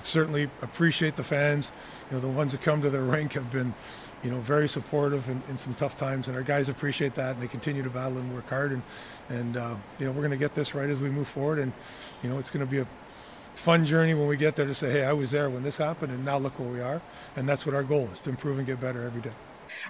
Certainly 0.00 0.50
appreciate 0.62 1.16
the 1.16 1.24
fans. 1.24 1.72
You 2.10 2.16
know, 2.16 2.20
the 2.20 2.28
ones 2.28 2.52
that 2.52 2.62
come 2.62 2.82
to 2.82 2.90
the 2.90 3.00
rink 3.00 3.32
have 3.34 3.50
been 3.50 3.74
you 4.22 4.30
know, 4.30 4.40
very 4.40 4.68
supportive 4.68 5.28
in, 5.28 5.40
in, 5.48 5.58
some 5.58 5.74
tough 5.74 5.96
times, 5.96 6.26
and 6.26 6.36
our 6.36 6.42
guys 6.42 6.68
appreciate 6.68 7.14
that, 7.14 7.34
and 7.34 7.42
they 7.42 7.46
continue 7.46 7.82
to 7.82 7.90
battle 7.90 8.18
and 8.18 8.34
work 8.34 8.48
hard, 8.48 8.72
and 8.72 8.82
and 9.28 9.56
uh, 9.56 9.76
you 9.98 10.06
know, 10.06 10.12
we're 10.12 10.22
going 10.22 10.32
to 10.32 10.36
get 10.36 10.54
this 10.54 10.74
right 10.74 10.90
as 10.90 10.98
we 10.98 11.08
move 11.08 11.28
forward, 11.28 11.58
and 11.58 11.72
you 12.22 12.28
know, 12.28 12.38
it's 12.38 12.50
going 12.50 12.64
to 12.64 12.70
be 12.70 12.78
a 12.78 12.86
fun 13.54 13.86
journey 13.86 14.14
when 14.14 14.26
we 14.26 14.36
get 14.36 14.56
there 14.56 14.66
to 14.66 14.74
say, 14.74 14.90
hey, 14.90 15.04
I 15.04 15.12
was 15.12 15.30
there 15.30 15.50
when 15.50 15.62
this 15.62 15.76
happened, 15.76 16.12
and 16.12 16.24
now 16.24 16.38
look 16.38 16.58
where 16.58 16.68
we 16.68 16.80
are, 16.80 17.00
and 17.36 17.48
that's 17.48 17.64
what 17.64 17.74
our 17.74 17.84
goal 17.84 18.08
is 18.12 18.20
to 18.22 18.30
improve 18.30 18.58
and 18.58 18.66
get 18.66 18.80
better 18.80 19.04
every 19.04 19.20
day. 19.20 19.30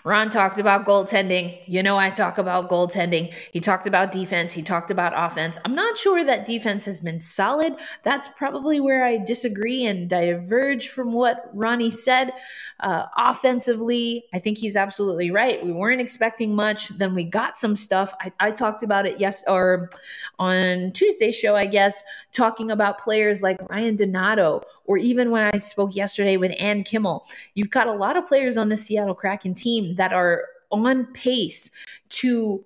Ron 0.05 0.31
talked 0.31 0.59
about 0.59 0.87
goaltending. 0.87 1.59
You 1.67 1.83
know, 1.83 1.99
I 1.99 2.11
talk 2.11 2.39
about 2.39 2.71
goaltending. 2.71 3.33
He 3.53 3.61
talked 3.61 3.87
about 3.87 4.13
defense. 4.13 4.53
He 4.53 4.63
talked 4.63 4.91
about 4.91 5.13
offense. 5.17 5.59
I'm 5.65 5.75
not 5.75 5.99
sure 5.99 6.25
that 6.25 6.47
defense 6.47 6.85
has 6.85 7.01
been 7.01 7.21
solid. 7.21 7.75
That's 8.03 8.29
probably 8.29 8.81
where 8.81 9.05
I 9.05 9.19
disagree 9.19 9.85
and 9.85 10.09
diverge 10.09 10.89
from 10.89 11.13
what 11.13 11.51
Ronnie 11.53 11.91
said. 11.91 12.33
Uh, 12.81 13.07
offensively, 13.17 14.25
I 14.33 14.39
think 14.39 14.59
he's 14.59 14.77
absolutely 14.77 15.31
right. 15.31 15.63
We 15.65 15.73
weren't 15.73 16.01
expecting 16.01 16.55
much. 16.55 16.89
Then 16.89 17.15
we 17.15 17.25
got 17.25 17.59
some 17.59 17.75
stuff. 17.77 18.13
I, 18.21 18.33
I 18.39 18.51
talked 18.51 18.83
about 18.83 19.07
it 19.07 19.19
yes 19.19 19.43
or 19.47 19.91
on 20.39 20.93
Tuesday's 20.93 21.37
show, 21.37 21.57
I 21.57 21.67
guess, 21.67 22.03
talking 22.33 22.71
about 22.71 22.99
players 22.99 23.43
like 23.43 23.59
Ryan 23.69 23.97
Donato 23.97 24.63
or 24.89 24.97
even 24.97 25.31
when 25.31 25.49
I 25.55 25.59
spoke 25.59 25.95
yesterday 25.95 26.39
with 26.39 26.53
Ann 26.59 26.83
Kimmel. 26.83 27.27
You've 27.55 27.71
got 27.71 27.87
a 27.87 27.93
lot 27.93 28.17
of 28.17 28.27
players 28.27 28.57
on 28.57 28.71
the 28.71 28.77
Seattle 28.77 29.15
Kraken 29.15 29.53
team 29.55 29.95
that 29.97 30.15
are 30.15 30.47
on 30.73 31.07
pace 31.13 31.71
to 32.09 32.65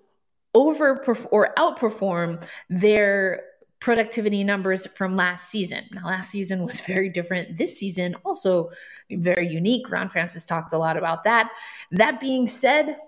over 0.54 1.04
or 1.30 1.52
outperform 1.58 2.42
their 2.70 3.42
productivity 3.80 4.44
numbers 4.44 4.86
from 4.86 5.16
last 5.16 5.50
season. 5.50 5.84
Now, 5.90 6.06
last 6.06 6.30
season 6.30 6.64
was 6.64 6.80
very 6.86 7.08
different. 7.08 7.58
This 7.58 7.76
season, 7.76 8.14
also 8.24 8.70
very 9.10 9.48
unique. 9.48 9.90
Ron 9.90 10.08
Francis 10.08 10.46
talked 10.46 10.72
a 10.72 10.78
lot 10.78 10.96
about 10.96 11.24
that. 11.24 11.50
That 11.90 12.20
being 12.20 12.46
said, 12.46 12.98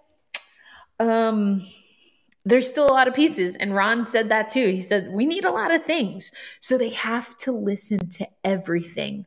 um, 0.98 1.64
there's 2.44 2.68
still 2.68 2.86
a 2.86 2.92
lot 2.92 3.08
of 3.08 3.14
pieces. 3.14 3.56
And 3.56 3.74
Ron 3.74 4.06
said 4.06 4.28
that 4.28 4.48
too. 4.48 4.68
He 4.68 4.80
said, 4.80 5.10
we 5.12 5.24
need 5.24 5.44
a 5.44 5.50
lot 5.50 5.74
of 5.74 5.84
things. 5.84 6.30
So 6.60 6.76
they 6.76 6.90
have 6.90 7.36
to 7.38 7.52
listen 7.52 8.08
to 8.10 8.28
everything. 8.44 9.26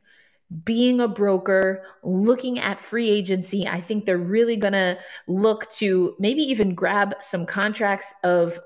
Being 0.64 1.00
a 1.00 1.08
broker, 1.08 1.84
looking 2.02 2.58
at 2.58 2.80
free 2.80 3.10
agency, 3.10 3.66
I 3.66 3.80
think 3.80 4.06
they're 4.06 4.16
really 4.16 4.56
going 4.56 4.72
to 4.72 4.98
look 5.26 5.68
to 5.72 6.16
maybe 6.18 6.42
even 6.42 6.74
grab 6.74 7.16
some 7.20 7.44
contracts 7.44 8.14
of 8.24 8.58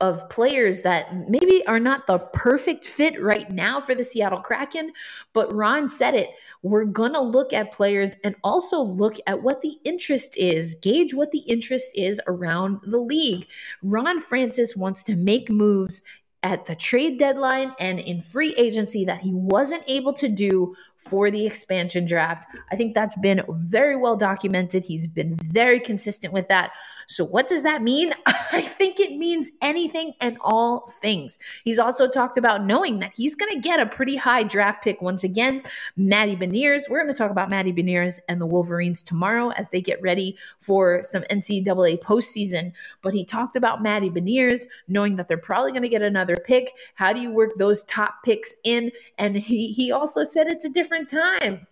of 0.00 0.28
players 0.28 0.82
that 0.82 1.28
maybe 1.28 1.66
are 1.66 1.80
not 1.80 2.06
the 2.06 2.18
perfect 2.18 2.84
fit 2.84 3.20
right 3.22 3.50
now 3.50 3.80
for 3.80 3.94
the 3.94 4.04
Seattle 4.04 4.40
Kraken, 4.40 4.92
but 5.32 5.52
Ron 5.54 5.88
said 5.88 6.14
it. 6.14 6.30
We're 6.62 6.84
going 6.84 7.14
to 7.14 7.20
look 7.20 7.52
at 7.52 7.72
players 7.72 8.16
and 8.22 8.36
also 8.44 8.78
look 8.78 9.16
at 9.26 9.42
what 9.42 9.62
the 9.62 9.78
interest 9.84 10.36
is, 10.36 10.74
gauge 10.74 11.14
what 11.14 11.30
the 11.30 11.38
interest 11.40 11.92
is 11.94 12.20
around 12.26 12.80
the 12.82 12.98
league. 12.98 13.46
Ron 13.82 14.20
Francis 14.20 14.76
wants 14.76 15.02
to 15.04 15.16
make 15.16 15.48
moves 15.48 16.02
at 16.42 16.66
the 16.66 16.74
trade 16.74 17.18
deadline 17.18 17.74
and 17.80 17.98
in 17.98 18.22
free 18.22 18.54
agency 18.56 19.04
that 19.04 19.20
he 19.20 19.32
wasn't 19.32 19.82
able 19.88 20.12
to 20.12 20.28
do 20.28 20.76
for 20.98 21.30
the 21.30 21.46
expansion 21.46 22.04
draft. 22.04 22.46
I 22.70 22.76
think 22.76 22.94
that's 22.94 23.16
been 23.18 23.42
very 23.48 23.96
well 23.96 24.16
documented. 24.16 24.84
He's 24.84 25.06
been 25.06 25.36
very 25.36 25.80
consistent 25.80 26.32
with 26.32 26.48
that. 26.48 26.72
So, 27.06 27.24
what 27.24 27.48
does 27.48 27.62
that 27.62 27.82
mean? 27.82 28.14
I 28.26 28.60
think 28.60 29.00
it 29.00 29.16
means 29.16 29.50
anything 29.62 30.12
and 30.20 30.38
all 30.40 30.88
things. 31.00 31.38
He's 31.64 31.78
also 31.78 32.08
talked 32.08 32.36
about 32.36 32.64
knowing 32.64 32.98
that 33.00 33.12
he's 33.14 33.34
going 33.34 33.52
to 33.52 33.60
get 33.60 33.80
a 33.80 33.86
pretty 33.86 34.16
high 34.16 34.42
draft 34.42 34.82
pick 34.82 35.02
once 35.02 35.24
again. 35.24 35.62
Matty 35.96 36.36
Beniers, 36.36 36.88
we're 36.88 37.02
going 37.02 37.14
to 37.14 37.18
talk 37.18 37.30
about 37.30 37.50
Matty 37.50 37.72
Beniers 37.72 38.18
and 38.28 38.40
the 38.40 38.46
Wolverines 38.46 39.02
tomorrow 39.02 39.50
as 39.50 39.70
they 39.70 39.80
get 39.80 40.00
ready 40.02 40.36
for 40.60 41.02
some 41.02 41.22
NCAA 41.24 42.00
postseason. 42.00 42.72
But 43.02 43.14
he 43.14 43.24
talked 43.24 43.56
about 43.56 43.82
Matty 43.82 44.10
Beniers, 44.10 44.62
knowing 44.88 45.16
that 45.16 45.28
they're 45.28 45.36
probably 45.36 45.72
going 45.72 45.82
to 45.82 45.88
get 45.88 46.02
another 46.02 46.36
pick. 46.36 46.72
How 46.94 47.12
do 47.12 47.20
you 47.20 47.30
work 47.30 47.52
those 47.56 47.84
top 47.84 48.22
picks 48.24 48.56
in? 48.64 48.92
And 49.18 49.36
he, 49.36 49.72
he 49.72 49.92
also 49.92 50.24
said 50.24 50.48
it's 50.48 50.64
a 50.64 50.70
different 50.70 51.08
time 51.08 51.66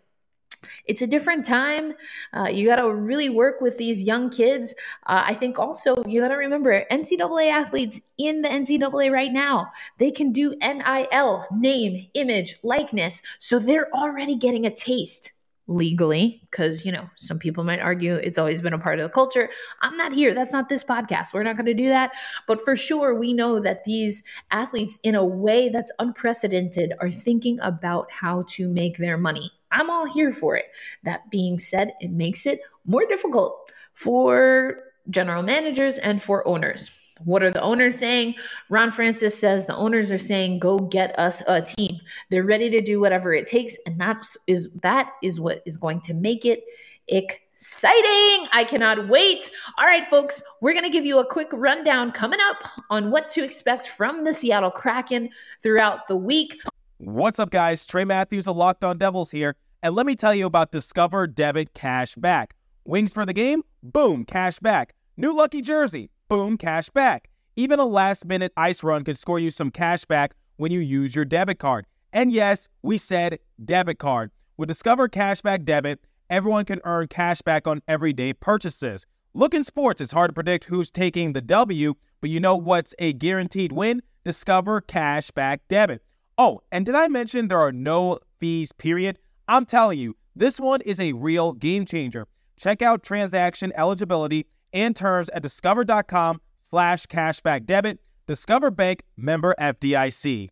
it's 0.87 1.03
a 1.03 1.07
different 1.07 1.45
time. 1.45 1.95
Uh, 2.33 2.49
you 2.49 2.67
got 2.67 2.77
to 2.77 2.93
really 2.93 3.29
work 3.29 3.61
with 3.61 3.79
these 3.79 4.03
young 4.03 4.31
kids. 4.31 4.75
Uh, 5.07 5.23
I 5.27 5.35
think 5.35 5.59
also 5.59 6.03
you 6.05 6.21
got 6.21 6.29
to 6.29 6.37
remember 6.37 6.85
NCAA 6.91 7.51
athletes 7.51 8.01
in 8.19 8.43
the 8.43 8.49
NCAA 8.49 9.11
right 9.11 9.33
now, 9.33 9.71
they 9.99 10.11
can 10.11 10.33
do 10.33 10.55
NIL, 10.61 11.47
name, 11.53 12.07
image, 12.15 12.57
likeness. 12.63 13.23
So 13.39 13.59
they're 13.59 13.95
already 13.95 14.37
getting 14.37 14.67
a 14.67 14.75
taste 14.75 15.33
legally 15.67 16.43
because 16.51 16.85
you 16.85 16.93
know 16.93 17.09
some 17.17 17.39
people 17.39 17.65
might 17.65 17.81
argue 17.81 18.15
it's 18.17 18.37
always 18.37 18.61
been 18.61 18.75
a 18.75 18.79
part 18.79 18.99
of 18.99 19.03
the 19.05 19.09
culture 19.09 19.49
i'm 19.81 19.97
not 19.97 20.13
here 20.13 20.35
that's 20.35 20.53
not 20.53 20.69
this 20.69 20.85
podcast 20.85 21.33
we're 21.33 21.43
not 21.43 21.57
going 21.57 21.65
to 21.65 21.73
do 21.73 21.89
that 21.89 22.13
but 22.47 22.63
for 22.65 22.77
sure 22.77 23.19
we 23.19 23.33
know 23.33 23.59
that 23.59 23.83
these 23.85 24.23
athletes 24.51 24.99
in 25.05 25.15
a 25.15 25.25
way 25.25 25.71
that's 25.71 25.93
unprecedented 26.01 26.93
are 27.01 27.11
thinking 27.11 27.59
about 27.63 28.11
how 28.13 28.45
to 28.47 28.69
make 28.69 28.99
their 28.99 29.17
money 29.17 29.51
I'm 29.75 29.91
all 29.91 30.07
here 30.07 30.33
for 30.33 30.57
it. 30.57 30.67
That 31.03 31.31
being 31.31 31.59
said, 31.59 31.93
it 32.01 32.11
makes 32.11 32.47
it 32.47 32.61
more 32.87 33.05
difficult 33.07 33.71
for 33.93 34.79
general 35.11 35.43
managers 35.43 35.99
and 35.99 36.23
for 36.23 36.47
owners. 36.49 36.91
What 37.25 37.43
are 37.43 37.51
the 37.51 37.61
owners 37.61 37.97
saying? 37.97 38.35
Ron 38.71 38.91
Francis 38.91 39.39
says 39.39 39.67
the 39.67 39.77
owners 39.77 40.11
are 40.11 40.19
saying, 40.19 40.59
"Go 40.59 40.79
get 40.79 41.17
us 41.19 41.43
a 41.47 41.63
team." 41.63 42.01
They're 42.31 42.45
ready 42.45 42.71
to 42.71 42.81
do 42.81 43.01
whatever 43.01 43.33
it 43.33 43.47
takes, 43.47 43.77
and 43.87 44.01
that 44.01 44.27
is 44.47 44.71
that 44.83 45.13
is 45.23 45.41
what 45.41 45.63
is 45.65 45.77
going 45.77 46.01
to 46.03 46.15
make 46.15 46.45
it 46.45 46.65
exciting. 47.09 48.49
I 48.53 48.67
cannot 48.69 49.09
wait. 49.09 49.51
All 49.79 49.87
right, 49.87 50.09
folks, 50.11 50.43
we're 50.61 50.73
going 50.73 50.85
to 50.85 50.91
give 50.91 51.05
you 51.05 51.21
a 51.21 51.27
quick 51.27 51.49
rundown 51.53 52.11
coming 52.11 52.41
up 52.49 52.69
on 52.91 53.11
what 53.11 53.29
to 53.31 53.45
expect 53.45 53.89
from 53.89 54.25
the 54.25 54.33
Seattle 54.33 54.71
Kraken 54.71 55.31
throughout 55.63 56.09
the 56.09 56.17
week. 56.17 56.61
What's 56.99 57.39
up, 57.39 57.51
guys? 57.51 57.87
Trey 57.87 58.05
Matthews 58.05 58.49
of 58.49 58.57
Locked 58.57 58.83
On 58.83 58.99
Devils 58.99 59.31
here. 59.31 59.57
And 59.85 59.95
let 59.95 60.07
me 60.07 60.17
tell 60.17 60.35
you 60.35 60.47
about 60.47 60.73
Discover 60.73 61.27
Debit 61.27 61.75
Cash 61.75 62.15
Back. 62.15 62.57
Wings 62.87 63.13
for 63.13 63.27
the 63.27 63.35
game? 63.35 63.63
Boom, 63.83 64.25
cash 64.25 64.59
back. 64.59 64.95
New 65.19 65.37
lucky 65.37 65.61
jersey? 65.61 66.09
Boom, 66.27 66.57
cash 66.57 66.89
back. 66.89 67.29
Even 67.55 67.79
a 67.79 67.85
last 67.85 68.25
minute 68.25 68.51
ice 68.57 68.83
run 68.83 69.05
could 69.05 69.19
score 69.19 69.39
you 69.39 69.51
some 69.51 69.71
cash 69.71 70.07
back 70.07 70.37
when 70.57 70.73
you 70.73 70.81
use 70.81 71.15
your 71.15 71.27
debit 71.27 71.59
card. 71.59 71.85
And 72.15 72.33
yes, 72.33 72.67
we 72.81 72.97
said 72.97 73.41
debit 73.63 73.99
card. 73.99 74.31
With 74.57 74.69
Discover 74.69 75.11
Cashback 75.11 75.67
Debit, 75.67 76.01
everyone 76.31 76.65
can 76.65 76.81
earn 76.85 77.09
cash 77.09 77.43
back 77.43 77.67
on 77.67 77.83
everyday 77.87 78.33
purchases. 78.33 79.05
Look 79.35 79.53
in 79.53 79.65
sports, 79.65 80.01
it's 80.01 80.13
hard 80.13 80.31
to 80.31 80.35
predict 80.35 80.65
who's 80.65 80.91
taking 80.91 81.35
the 81.35 81.43
W, 81.43 81.93
but 82.23 82.31
you 82.31 82.41
know 82.41 82.57
what's 82.57 82.95
a 82.99 83.13
guaranteed 83.13 83.73
win? 83.73 84.01
Discover 84.25 84.81
Cashback 84.81 85.59
Debit. 85.69 86.03
Oh, 86.39 86.63
and 86.73 86.87
did 86.87 86.95
I 86.95 87.09
mention 87.09 87.49
there 87.49 87.61
are 87.61 87.71
no 87.71 88.21
fees, 88.41 88.73
period? 88.73 89.19
I'm 89.47 89.67
telling 89.67 89.99
you, 89.99 90.17
this 90.35 90.59
one 90.59 90.81
is 90.81 90.99
a 90.99 91.13
real 91.13 91.53
game 91.53 91.85
changer. 91.85 92.27
Check 92.59 92.83
out 92.83 93.03
transaction 93.03 93.73
eligibility 93.77 94.47
and 94.73 94.97
terms 94.97 95.29
at 95.31 95.43
discover.com 95.43 96.41
slash 96.59 97.07
cashback 97.07 97.67
debit. 97.67 98.01
Discover 98.27 98.71
Bank 98.71 99.03
member 99.17 99.55
FDIC. 99.59 100.49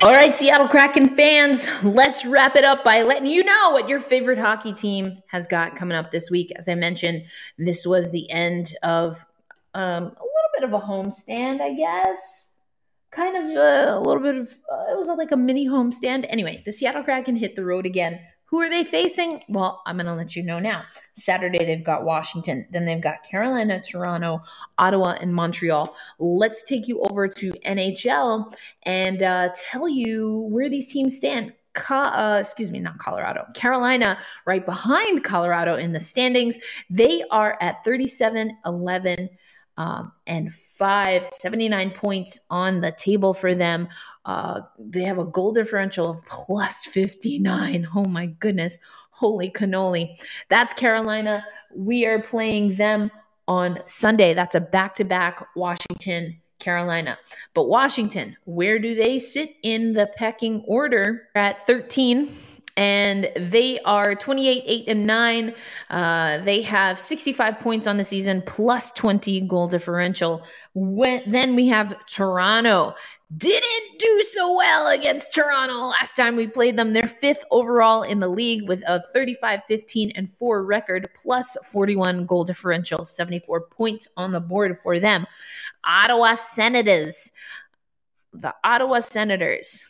All 0.00 0.12
right, 0.12 0.34
Seattle 0.36 0.68
Kraken 0.68 1.16
fans, 1.16 1.66
let's 1.82 2.24
wrap 2.24 2.54
it 2.54 2.64
up 2.64 2.84
by 2.84 3.02
letting 3.02 3.28
you 3.28 3.42
know 3.42 3.70
what 3.70 3.88
your 3.88 3.98
favorite 3.98 4.38
hockey 4.38 4.72
team 4.72 5.20
has 5.26 5.48
got 5.48 5.74
coming 5.74 5.98
up 5.98 6.12
this 6.12 6.30
week. 6.30 6.52
As 6.54 6.68
I 6.68 6.76
mentioned, 6.76 7.24
this 7.58 7.84
was 7.84 8.12
the 8.12 8.30
end 8.30 8.74
of 8.84 9.24
um, 9.74 10.04
a 10.04 10.06
little 10.06 10.50
bit 10.54 10.62
of 10.62 10.72
a 10.72 10.78
homestand, 10.78 11.60
I 11.60 11.74
guess 11.74 12.47
kind 13.10 13.36
of 13.36 13.56
uh, 13.56 13.98
a 13.98 14.00
little 14.00 14.22
bit 14.22 14.36
of 14.36 14.48
uh, 14.72 14.92
it 14.92 14.96
was 14.96 15.08
like 15.08 15.32
a 15.32 15.36
mini 15.36 15.66
homestand. 15.66 16.26
Anyway, 16.28 16.62
the 16.64 16.72
Seattle 16.72 17.02
Kraken 17.02 17.36
hit 17.36 17.56
the 17.56 17.64
road 17.64 17.86
again. 17.86 18.20
Who 18.50 18.62
are 18.62 18.70
they 18.70 18.82
facing? 18.82 19.42
Well, 19.50 19.82
I'm 19.84 19.96
going 19.96 20.06
to 20.06 20.14
let 20.14 20.34
you 20.34 20.42
know 20.42 20.58
now. 20.58 20.84
Saturday, 21.12 21.66
they've 21.66 21.84
got 21.84 22.04
Washington. 22.04 22.66
Then 22.70 22.86
they've 22.86 23.00
got 23.00 23.22
Carolina, 23.22 23.82
Toronto, 23.82 24.40
Ottawa, 24.78 25.18
and 25.20 25.34
Montreal. 25.34 25.94
Let's 26.18 26.62
take 26.62 26.88
you 26.88 27.02
over 27.10 27.28
to 27.28 27.52
NHL 27.66 28.50
and 28.84 29.22
uh, 29.22 29.50
tell 29.70 29.86
you 29.86 30.48
where 30.50 30.70
these 30.70 30.90
teams 30.90 31.16
stand. 31.16 31.52
Uh, 31.90 32.38
excuse 32.40 32.72
me, 32.72 32.80
not 32.80 32.98
Colorado, 32.98 33.44
Carolina, 33.54 34.18
right 34.46 34.66
behind 34.66 35.22
Colorado 35.22 35.76
in 35.76 35.92
the 35.92 36.00
standings. 36.00 36.58
They 36.90 37.22
are 37.30 37.56
at 37.60 37.84
37 37.84 38.56
11 38.64 39.28
um, 39.78 40.10
and 40.26 40.52
five, 40.52 41.28
79 41.32 41.92
points 41.92 42.40
on 42.50 42.80
the 42.80 42.90
table 42.90 43.32
for 43.32 43.54
them. 43.54 43.88
Uh, 44.24 44.62
they 44.76 45.02
have 45.02 45.18
a 45.18 45.24
goal 45.24 45.52
differential 45.52 46.10
of 46.10 46.26
plus 46.26 46.84
59. 46.84 47.88
Oh 47.94 48.04
my 48.04 48.26
goodness. 48.26 48.78
Holy 49.10 49.50
cannoli. 49.50 50.20
That's 50.48 50.72
Carolina. 50.72 51.44
We 51.74 52.06
are 52.06 52.20
playing 52.20 52.74
them 52.74 53.12
on 53.46 53.80
Sunday. 53.86 54.34
That's 54.34 54.56
a 54.56 54.60
back 54.60 54.96
to 54.96 55.04
back 55.04 55.46
Washington, 55.54 56.40
Carolina. 56.58 57.16
But 57.54 57.68
Washington, 57.68 58.36
where 58.46 58.80
do 58.80 58.96
they 58.96 59.20
sit 59.20 59.54
in 59.62 59.92
the 59.92 60.10
pecking 60.16 60.64
order? 60.66 61.28
At 61.36 61.64
13 61.68 62.34
and 62.78 63.28
they 63.34 63.80
are 63.80 64.14
28, 64.14 64.62
8, 64.64 64.88
and 64.88 65.04
9. 65.04 65.54
Uh, 65.90 66.38
they 66.44 66.62
have 66.62 66.96
65 66.96 67.58
points 67.58 67.88
on 67.88 67.96
the 67.96 68.04
season, 68.04 68.40
plus 68.40 68.92
20 68.92 69.40
goal 69.42 69.66
differential. 69.66 70.46
When, 70.74 71.20
then 71.26 71.56
we 71.56 71.66
have 71.66 72.06
Toronto. 72.06 72.94
Didn't 73.36 73.98
do 73.98 74.22
so 74.22 74.56
well 74.56 74.86
against 74.86 75.34
Toronto 75.34 75.88
last 75.88 76.14
time 76.14 76.36
we 76.36 76.46
played 76.46 76.76
them. 76.76 76.92
They're 76.92 77.08
fifth 77.08 77.44
overall 77.50 78.04
in 78.04 78.20
the 78.20 78.28
league 78.28 78.68
with 78.68 78.84
a 78.86 79.02
35, 79.12 79.62
15, 79.66 80.12
and 80.14 80.32
4 80.38 80.64
record, 80.64 81.10
plus 81.16 81.56
41 81.64 82.26
goal 82.26 82.44
differential, 82.44 83.04
74 83.04 83.62
points 83.62 84.06
on 84.16 84.30
the 84.30 84.38
board 84.40 84.78
for 84.84 85.00
them. 85.00 85.26
Ottawa 85.82 86.36
Senators. 86.36 87.32
The 88.32 88.54
Ottawa 88.62 89.00
Senators. 89.00 89.84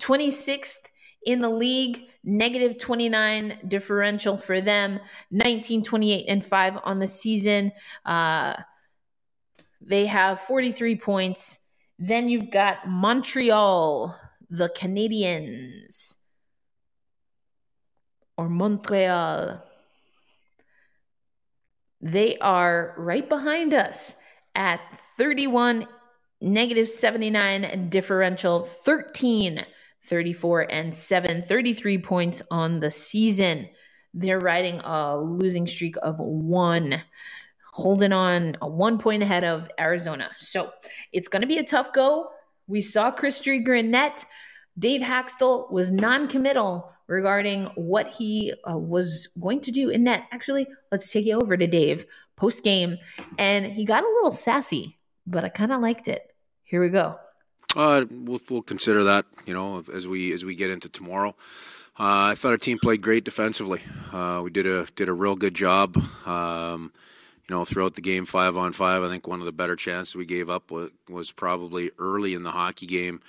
26th 0.00 0.88
in 1.24 1.40
the 1.40 1.50
league, 1.50 2.08
negative 2.22 2.78
29 2.78 3.58
differential 3.68 4.36
for 4.36 4.60
them, 4.60 5.00
19, 5.30 5.82
28, 5.82 6.24
and 6.28 6.44
5 6.44 6.78
on 6.84 6.98
the 6.98 7.06
season. 7.06 7.72
Uh, 8.04 8.54
they 9.80 10.06
have 10.06 10.40
43 10.40 10.96
points. 10.96 11.58
Then 11.98 12.28
you've 12.28 12.50
got 12.50 12.88
Montreal, 12.88 14.16
the 14.50 14.68
Canadiens, 14.68 16.16
or 18.36 18.48
Montreal. 18.48 19.62
They 22.00 22.36
are 22.38 22.94
right 22.98 23.28
behind 23.28 23.72
us 23.72 24.16
at 24.54 24.80
31, 25.16 25.86
negative 26.40 26.88
79 26.88 27.88
differential, 27.88 28.62
13, 28.62 29.64
34, 30.06 30.70
and 30.70 30.94
7, 30.94 31.42
33 31.42 31.98
points 31.98 32.42
on 32.50 32.80
the 32.80 32.90
season. 32.90 33.68
They're 34.12 34.38
riding 34.38 34.80
a 34.80 35.18
losing 35.18 35.66
streak 35.66 35.96
of 36.02 36.16
one 36.18 37.02
holding 37.72 38.12
on 38.12 38.56
a 38.62 38.68
one 38.68 38.98
point 38.98 39.22
ahead 39.22 39.42
of 39.42 39.68
Arizona. 39.80 40.30
So 40.36 40.70
it's 41.12 41.26
going 41.26 41.42
to 41.42 41.48
be 41.48 41.58
a 41.58 41.64
tough 41.64 41.92
go. 41.92 42.30
We 42.68 42.80
saw 42.80 43.10
Chris 43.10 43.44
net. 43.46 44.24
Dave 44.78 45.02
Hakstol 45.02 45.70
was 45.72 45.90
non-committal 45.90 46.90
regarding 47.06 47.64
what 47.74 48.08
he 48.08 48.52
uh, 48.68 48.78
was 48.78 49.28
going 49.40 49.60
to 49.60 49.70
do 49.70 49.90
in 49.90 50.04
net. 50.04 50.24
Actually, 50.30 50.66
let's 50.90 51.12
take 51.12 51.26
you 51.26 51.38
over 51.40 51.56
to 51.56 51.66
Dave 51.66 52.06
post 52.36 52.64
game, 52.64 52.96
and 53.38 53.66
he 53.66 53.84
got 53.84 54.02
a 54.02 54.08
little 54.08 54.30
sassy, 54.30 54.98
but 55.26 55.44
I 55.44 55.48
kind 55.48 55.72
of 55.72 55.80
liked 55.80 56.08
it. 56.08 56.22
Here 56.64 56.80
we 56.80 56.88
go. 56.88 57.16
Uh, 57.74 58.04
we'll, 58.10 58.40
we'll 58.48 58.62
consider 58.62 59.04
that, 59.04 59.26
you 59.46 59.54
know, 59.54 59.84
as 59.92 60.06
we 60.06 60.32
as 60.32 60.44
we 60.44 60.54
get 60.54 60.70
into 60.70 60.88
tomorrow. 60.88 61.34
Uh, 61.98 62.30
I 62.30 62.34
thought 62.34 62.50
our 62.50 62.56
team 62.56 62.78
played 62.78 63.02
great 63.02 63.24
defensively. 63.24 63.80
Uh, 64.12 64.40
we 64.42 64.50
did 64.50 64.66
a 64.66 64.86
did 64.96 65.08
a 65.08 65.12
real 65.12 65.36
good 65.36 65.54
job. 65.54 65.96
Um, 66.26 66.92
you 67.48 67.54
know, 67.54 67.64
throughout 67.64 67.94
the 67.94 68.00
game, 68.00 68.24
five 68.24 68.56
on 68.56 68.72
five, 68.72 69.02
I 69.02 69.08
think 69.08 69.28
one 69.28 69.40
of 69.40 69.46
the 69.46 69.52
better 69.52 69.76
chances 69.76 70.14
we 70.14 70.24
gave 70.24 70.48
up 70.48 70.70
was, 70.70 70.90
was 71.08 71.30
probably 71.30 71.90
early 71.98 72.34
in 72.34 72.42
the 72.42 72.50
hockey 72.50 72.86
game 72.86 73.20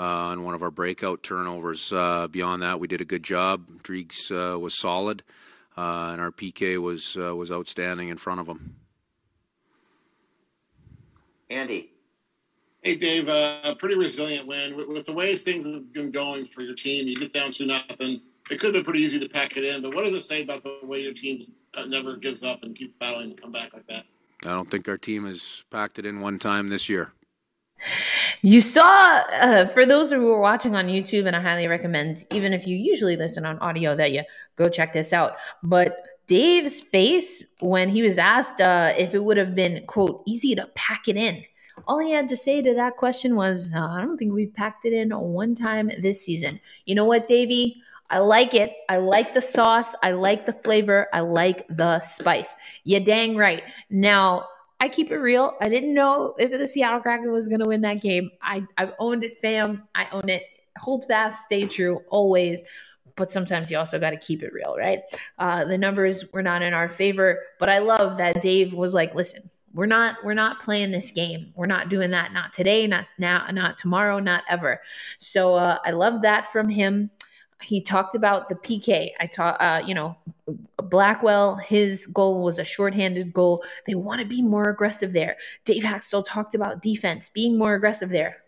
uh, 0.00 0.04
on 0.04 0.42
one 0.42 0.54
of 0.54 0.62
our 0.62 0.70
breakout 0.70 1.22
turnovers. 1.22 1.92
Uh, 1.92 2.28
beyond 2.28 2.62
that, 2.62 2.80
we 2.80 2.88
did 2.88 3.00
a 3.00 3.04
good 3.04 3.22
job. 3.22 3.68
Dreeks 3.82 4.32
uh, 4.32 4.58
was 4.58 4.78
solid, 4.78 5.22
uh, 5.76 6.10
and 6.12 6.20
our 6.20 6.30
PK 6.30 6.78
was 6.78 7.16
was 7.16 7.52
outstanding 7.52 8.08
in 8.08 8.16
front 8.16 8.40
of 8.40 8.48
him. 8.48 8.76
Andy. 11.50 11.90
Hey, 12.82 12.94
Dave, 12.94 13.28
uh, 13.28 13.58
a 13.64 13.74
pretty 13.74 13.96
resilient 13.96 14.46
win. 14.46 14.76
With, 14.76 14.88
with, 14.88 15.06
the 15.06 15.12
ways 15.12 15.42
things 15.42 15.66
have 15.66 15.92
been 15.92 16.12
going 16.12 16.46
for 16.46 16.62
your 16.62 16.74
team, 16.74 17.08
you 17.08 17.16
get 17.16 17.32
down 17.32 17.50
to 17.52 17.66
nothing. 17.66 18.20
It 18.50 18.60
could 18.60 18.66
have 18.66 18.72
been 18.72 18.84
pretty 18.84 19.00
easy 19.00 19.18
to 19.18 19.28
pack 19.28 19.56
it 19.56 19.64
in, 19.64 19.82
but 19.82 19.94
what 19.94 20.04
does 20.04 20.14
it 20.14 20.26
say 20.26 20.42
about 20.42 20.62
the 20.62 20.78
way 20.84 21.00
your 21.00 21.12
team 21.12 21.52
uh, 21.74 21.84
never 21.86 22.16
gives 22.16 22.42
up 22.42 22.62
and 22.62 22.76
keeps 22.76 22.94
battling 22.98 23.30
and 23.30 23.40
come 23.40 23.52
back 23.52 23.74
like 23.74 23.86
that? 23.88 24.04
I 24.44 24.50
don't 24.50 24.70
think 24.70 24.88
our 24.88 24.96
team 24.96 25.26
has 25.26 25.64
packed 25.70 25.98
it 25.98 26.06
in 26.06 26.20
one 26.20 26.38
time 26.38 26.68
this 26.68 26.88
year. 26.88 27.12
You 28.42 28.60
saw, 28.60 29.22
uh, 29.32 29.66
for 29.66 29.84
those 29.84 30.12
who 30.12 30.30
are 30.30 30.40
watching 30.40 30.76
on 30.76 30.86
YouTube, 30.86 31.26
and 31.26 31.34
I 31.34 31.40
highly 31.40 31.66
recommend, 31.66 32.24
even 32.30 32.52
if 32.52 32.66
you 32.66 32.76
usually 32.76 33.16
listen 33.16 33.44
on 33.44 33.58
audio, 33.58 33.96
that 33.96 34.12
you 34.12 34.22
go 34.54 34.68
check 34.68 34.92
this 34.92 35.12
out. 35.12 35.34
But 35.64 36.04
Dave's 36.28 36.80
face 36.80 37.44
when 37.60 37.88
he 37.88 38.02
was 38.02 38.18
asked 38.18 38.60
uh, 38.60 38.94
if 38.96 39.14
it 39.14 39.24
would 39.24 39.36
have 39.36 39.56
been, 39.56 39.84
quote, 39.86 40.22
easy 40.26 40.54
to 40.54 40.68
pack 40.74 41.08
it 41.08 41.16
in 41.16 41.44
all 41.86 41.98
he 41.98 42.12
had 42.12 42.28
to 42.28 42.36
say 42.36 42.62
to 42.62 42.74
that 42.74 42.96
question 42.96 43.36
was, 43.36 43.72
uh, 43.74 43.86
I 43.86 44.00
don't 44.00 44.16
think 44.16 44.32
we've 44.32 44.52
packed 44.52 44.84
it 44.84 44.92
in 44.92 45.10
one 45.10 45.54
time 45.54 45.90
this 46.00 46.22
season. 46.22 46.60
You 46.84 46.94
know 46.94 47.04
what, 47.04 47.26
Davey? 47.26 47.82
I 48.10 48.18
like 48.20 48.54
it. 48.54 48.72
I 48.88 48.96
like 48.96 49.34
the 49.34 49.42
sauce. 49.42 49.94
I 50.02 50.12
like 50.12 50.46
the 50.46 50.52
flavor. 50.52 51.08
I 51.12 51.20
like 51.20 51.66
the 51.68 52.00
spice. 52.00 52.56
You 52.84 53.00
dang 53.00 53.36
right. 53.36 53.62
Now, 53.90 54.48
I 54.80 54.88
keep 54.88 55.10
it 55.10 55.18
real. 55.18 55.56
I 55.60 55.68
didn't 55.68 55.92
know 55.92 56.34
if 56.38 56.50
the 56.50 56.66
Seattle 56.66 57.00
Kraken 57.00 57.30
was 57.30 57.48
going 57.48 57.60
to 57.60 57.68
win 57.68 57.82
that 57.82 58.00
game. 58.00 58.30
I, 58.40 58.64
I've 58.78 58.92
owned 58.98 59.24
it, 59.24 59.38
fam. 59.40 59.86
I 59.94 60.06
own 60.12 60.28
it. 60.28 60.42
Hold 60.78 61.04
fast, 61.06 61.44
stay 61.44 61.66
true, 61.66 62.00
always. 62.08 62.62
But 63.16 63.30
sometimes 63.30 63.70
you 63.70 63.76
also 63.76 63.98
got 63.98 64.10
to 64.10 64.16
keep 64.16 64.44
it 64.44 64.52
real, 64.52 64.76
right? 64.78 65.00
Uh, 65.38 65.64
the 65.64 65.76
numbers 65.76 66.32
were 66.32 66.42
not 66.42 66.62
in 66.62 66.72
our 66.72 66.88
favor. 66.88 67.40
But 67.58 67.68
I 67.68 67.80
love 67.80 68.18
that 68.18 68.40
Dave 68.40 68.72
was 68.72 68.94
like, 68.94 69.14
listen, 69.14 69.50
we're 69.78 69.86
not 69.86 70.16
we're 70.24 70.34
not 70.34 70.60
playing 70.60 70.90
this 70.90 71.12
game. 71.12 71.52
We're 71.54 71.66
not 71.66 71.88
doing 71.88 72.10
that. 72.10 72.32
Not 72.32 72.52
today 72.52 72.88
not 72.88 73.04
now 73.16 73.46
not 73.52 73.78
tomorrow 73.78 74.18
not 74.18 74.42
ever. 74.48 74.80
So 75.18 75.54
uh, 75.54 75.78
i 75.84 75.92
love 75.92 76.20
that 76.22 76.50
from 76.50 76.68
him. 76.68 77.10
He 77.62 77.80
talked 77.80 78.16
about 78.16 78.48
the 78.48 78.56
pk 78.56 79.10
i 79.20 79.26
taught 79.26 79.56
uh, 79.60 79.80
you 79.86 79.94
know 79.94 80.16
blackwell 80.82 81.56
his 81.56 82.06
goal 82.06 82.42
was 82.42 82.58
a 82.58 82.64
shorthanded 82.64 83.32
goal. 83.32 83.62
They 83.86 83.94
want 83.94 84.20
to 84.20 84.26
be 84.26 84.42
more 84.42 84.68
aggressive 84.68 85.12
there. 85.12 85.36
Dave 85.64 85.84
Hakstol 85.84 86.24
talked 86.26 86.56
about 86.56 86.82
defense 86.82 87.28
being 87.28 87.56
more 87.56 87.74
aggressive 87.74 88.08
there. 88.08 88.38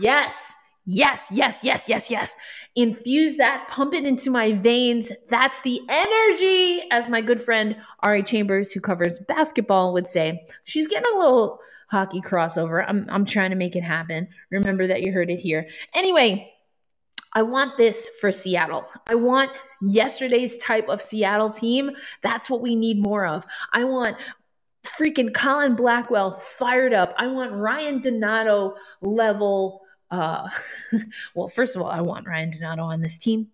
Yes 0.00 0.52
Yes, 0.90 1.28
yes, 1.30 1.60
yes, 1.62 1.86
yes, 1.86 2.10
yes. 2.10 2.34
Infuse 2.74 3.36
that, 3.36 3.68
pump 3.68 3.92
it 3.92 4.06
into 4.06 4.30
my 4.30 4.54
veins. 4.54 5.12
That's 5.28 5.60
the 5.60 5.82
energy, 5.86 6.82
as 6.90 7.10
my 7.10 7.20
good 7.20 7.42
friend 7.42 7.76
Ari 8.04 8.22
Chambers, 8.22 8.72
who 8.72 8.80
covers 8.80 9.18
basketball, 9.18 9.92
would 9.92 10.08
say. 10.08 10.46
She's 10.64 10.88
getting 10.88 11.12
a 11.14 11.18
little 11.18 11.60
hockey 11.90 12.22
crossover. 12.22 12.82
I'm, 12.88 13.04
I'm 13.10 13.26
trying 13.26 13.50
to 13.50 13.56
make 13.56 13.76
it 13.76 13.82
happen. 13.82 14.28
Remember 14.50 14.86
that 14.86 15.02
you 15.02 15.12
heard 15.12 15.28
it 15.28 15.40
here. 15.40 15.68
Anyway, 15.94 16.50
I 17.34 17.42
want 17.42 17.76
this 17.76 18.08
for 18.18 18.32
Seattle. 18.32 18.86
I 19.08 19.14
want 19.14 19.50
yesterday's 19.82 20.56
type 20.56 20.88
of 20.88 21.02
Seattle 21.02 21.50
team. 21.50 21.90
That's 22.22 22.48
what 22.48 22.62
we 22.62 22.74
need 22.74 23.02
more 23.02 23.26
of. 23.26 23.44
I 23.74 23.84
want 23.84 24.16
freaking 24.86 25.34
Colin 25.34 25.74
Blackwell 25.74 26.30
fired 26.30 26.94
up. 26.94 27.12
I 27.18 27.26
want 27.26 27.52
Ryan 27.52 28.00
Donato 28.00 28.74
level 29.02 29.82
uh, 30.10 30.48
well, 31.34 31.48
first 31.48 31.76
of 31.76 31.82
all, 31.82 31.88
I 31.88 32.00
want 32.00 32.26
Ryan 32.26 32.50
Donato 32.50 32.82
on 32.82 33.00
this 33.00 33.18
team. 33.18 33.48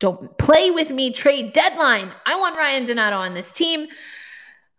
Don't 0.00 0.36
play 0.38 0.70
with 0.70 0.90
me, 0.90 1.12
trade 1.12 1.52
deadline. 1.52 2.12
I 2.24 2.38
want 2.38 2.56
Ryan 2.56 2.84
Donato 2.84 3.16
on 3.16 3.34
this 3.34 3.52
team. 3.52 3.88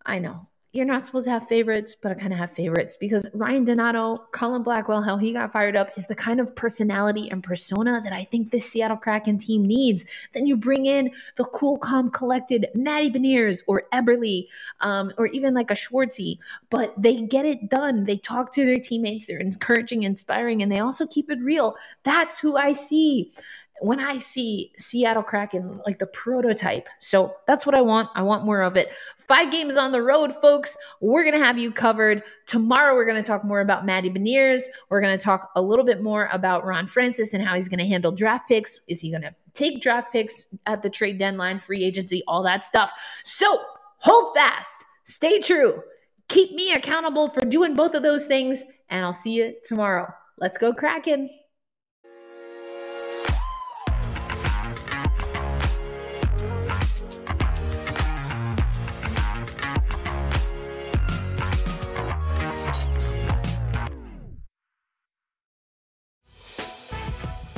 I 0.06 0.20
know 0.20 0.49
you're 0.72 0.86
not 0.86 1.04
supposed 1.04 1.26
to 1.26 1.32
have 1.32 1.48
favorites, 1.48 1.96
but 1.96 2.12
I 2.12 2.16
kind 2.16 2.32
of 2.32 2.38
have 2.38 2.52
favorites 2.52 2.96
because 2.96 3.26
Ryan 3.34 3.66
Donato, 3.66 4.18
Colin 4.32 4.62
Blackwell, 4.62 5.02
how 5.02 5.18
he 5.18 5.34
got 5.34 5.52
fired 5.52 5.76
up 5.76 5.90
is 5.98 6.06
the 6.06 6.14
kind 6.14 6.40
of 6.40 6.56
personality 6.56 7.28
and 7.32 7.44
persona 7.44 8.00
that 8.04 8.14
I 8.14 8.26
think 8.26 8.52
this 8.52 8.70
Seattle 8.70 8.98
Kraken 8.98 9.40
team 9.40 9.66
needs. 9.66 10.06
Then 10.34 10.46
you 10.46 10.56
bring 10.56 10.86
in 10.86 11.10
the 11.38 11.46
cool, 11.46 11.80
calm, 11.80 12.12
collected 12.12 12.68
Matty 12.76 13.10
Beniers 13.10 13.64
or 13.66 13.86
Eberle, 13.92 14.48
um, 14.82 15.12
or 15.18 15.26
even 15.28 15.56
like 15.56 15.72
a 15.72 15.76
Schwartzy, 15.76 16.38
but 16.70 16.94
they 17.02 17.22
get 17.22 17.48
it 17.48 17.70
done. 17.70 18.04
They 18.04 18.18
talk 18.18 18.54
to 18.54 18.66
their 18.66 18.80
teammates, 18.80 19.26
they're 19.26 19.40
encouraging, 19.40 20.04
inspiring, 20.04 20.62
and 20.62 20.72
they 20.72 20.80
also 20.80 21.08
keep 21.08 21.32
it 21.32 21.40
real. 21.42 21.78
That's 22.04 22.38
who 22.38 22.58
I 22.58 22.74
see 22.74 23.32
when 23.82 24.00
I 24.00 24.18
see 24.18 24.72
Seattle 24.78 25.24
Kraken, 25.24 25.82
like 25.86 26.00
the 26.00 26.08
prototype. 26.08 26.88
So 27.00 27.36
that's 27.48 27.66
what 27.66 27.76
I 27.76 27.82
want. 27.82 28.10
I 28.16 28.22
want 28.22 28.46
more 28.46 28.62
of 28.62 28.78
it. 28.78 28.90
Five 29.18 29.52
games 29.52 29.78
on 29.78 29.92
the 29.92 30.02
road, 30.02 30.34
folks. 30.42 30.76
We're 31.02 31.24
going 31.24 31.38
to 31.38 31.46
have 31.46 31.58
you 31.58 31.72
covered. 31.72 32.24
Tomorrow, 32.48 32.96
we're 32.96 33.06
going 33.06 33.22
to 33.22 33.28
talk 33.28 33.44
more 33.44 33.62
about 33.62 33.86
Matty 33.86 34.10
Beniers. 34.10 34.64
We're 34.90 35.02
going 35.02 35.18
to 35.18 35.24
talk 35.24 35.52
a 35.56 35.62
little 35.62 35.86
bit 35.86 36.02
more 36.02 36.30
about 36.32 36.66
Ron 36.66 36.88
Francis 36.88 37.34
and 37.34 37.44
how 37.44 37.56
he's 37.56 37.70
going 37.70 37.80
to 37.80 37.88
handle 37.88 38.12
draft 38.12 38.48
picks. 38.48 38.80
Is 38.88 39.00
he 39.02 39.12
going 39.12 39.22
to 39.22 39.36
take 39.54 39.82
draft 39.82 40.12
picks 40.12 40.48
at 40.66 40.82
the 40.82 40.90
trade 40.90 41.20
deadline, 41.20 41.60
free 41.60 41.84
agency, 41.84 42.24
all 42.28 42.44
that 42.44 42.64
stuff? 42.64 42.92
So 43.24 43.60
hold 43.98 44.34
fast, 44.36 44.84
stay 45.04 45.40
true, 45.40 45.84
keep 46.28 46.54
me 46.54 46.74
accountable 46.74 47.30
for 47.30 47.42
doing 47.42 47.74
both 47.74 47.94
of 47.94 48.02
those 48.02 48.26
things, 48.26 48.64
and 48.90 49.06
I'll 49.06 49.14
see 49.14 49.34
you 49.34 49.56
tomorrow. 49.64 50.12
Let's 50.38 50.58
go, 50.58 50.74
Kraken. 50.74 51.30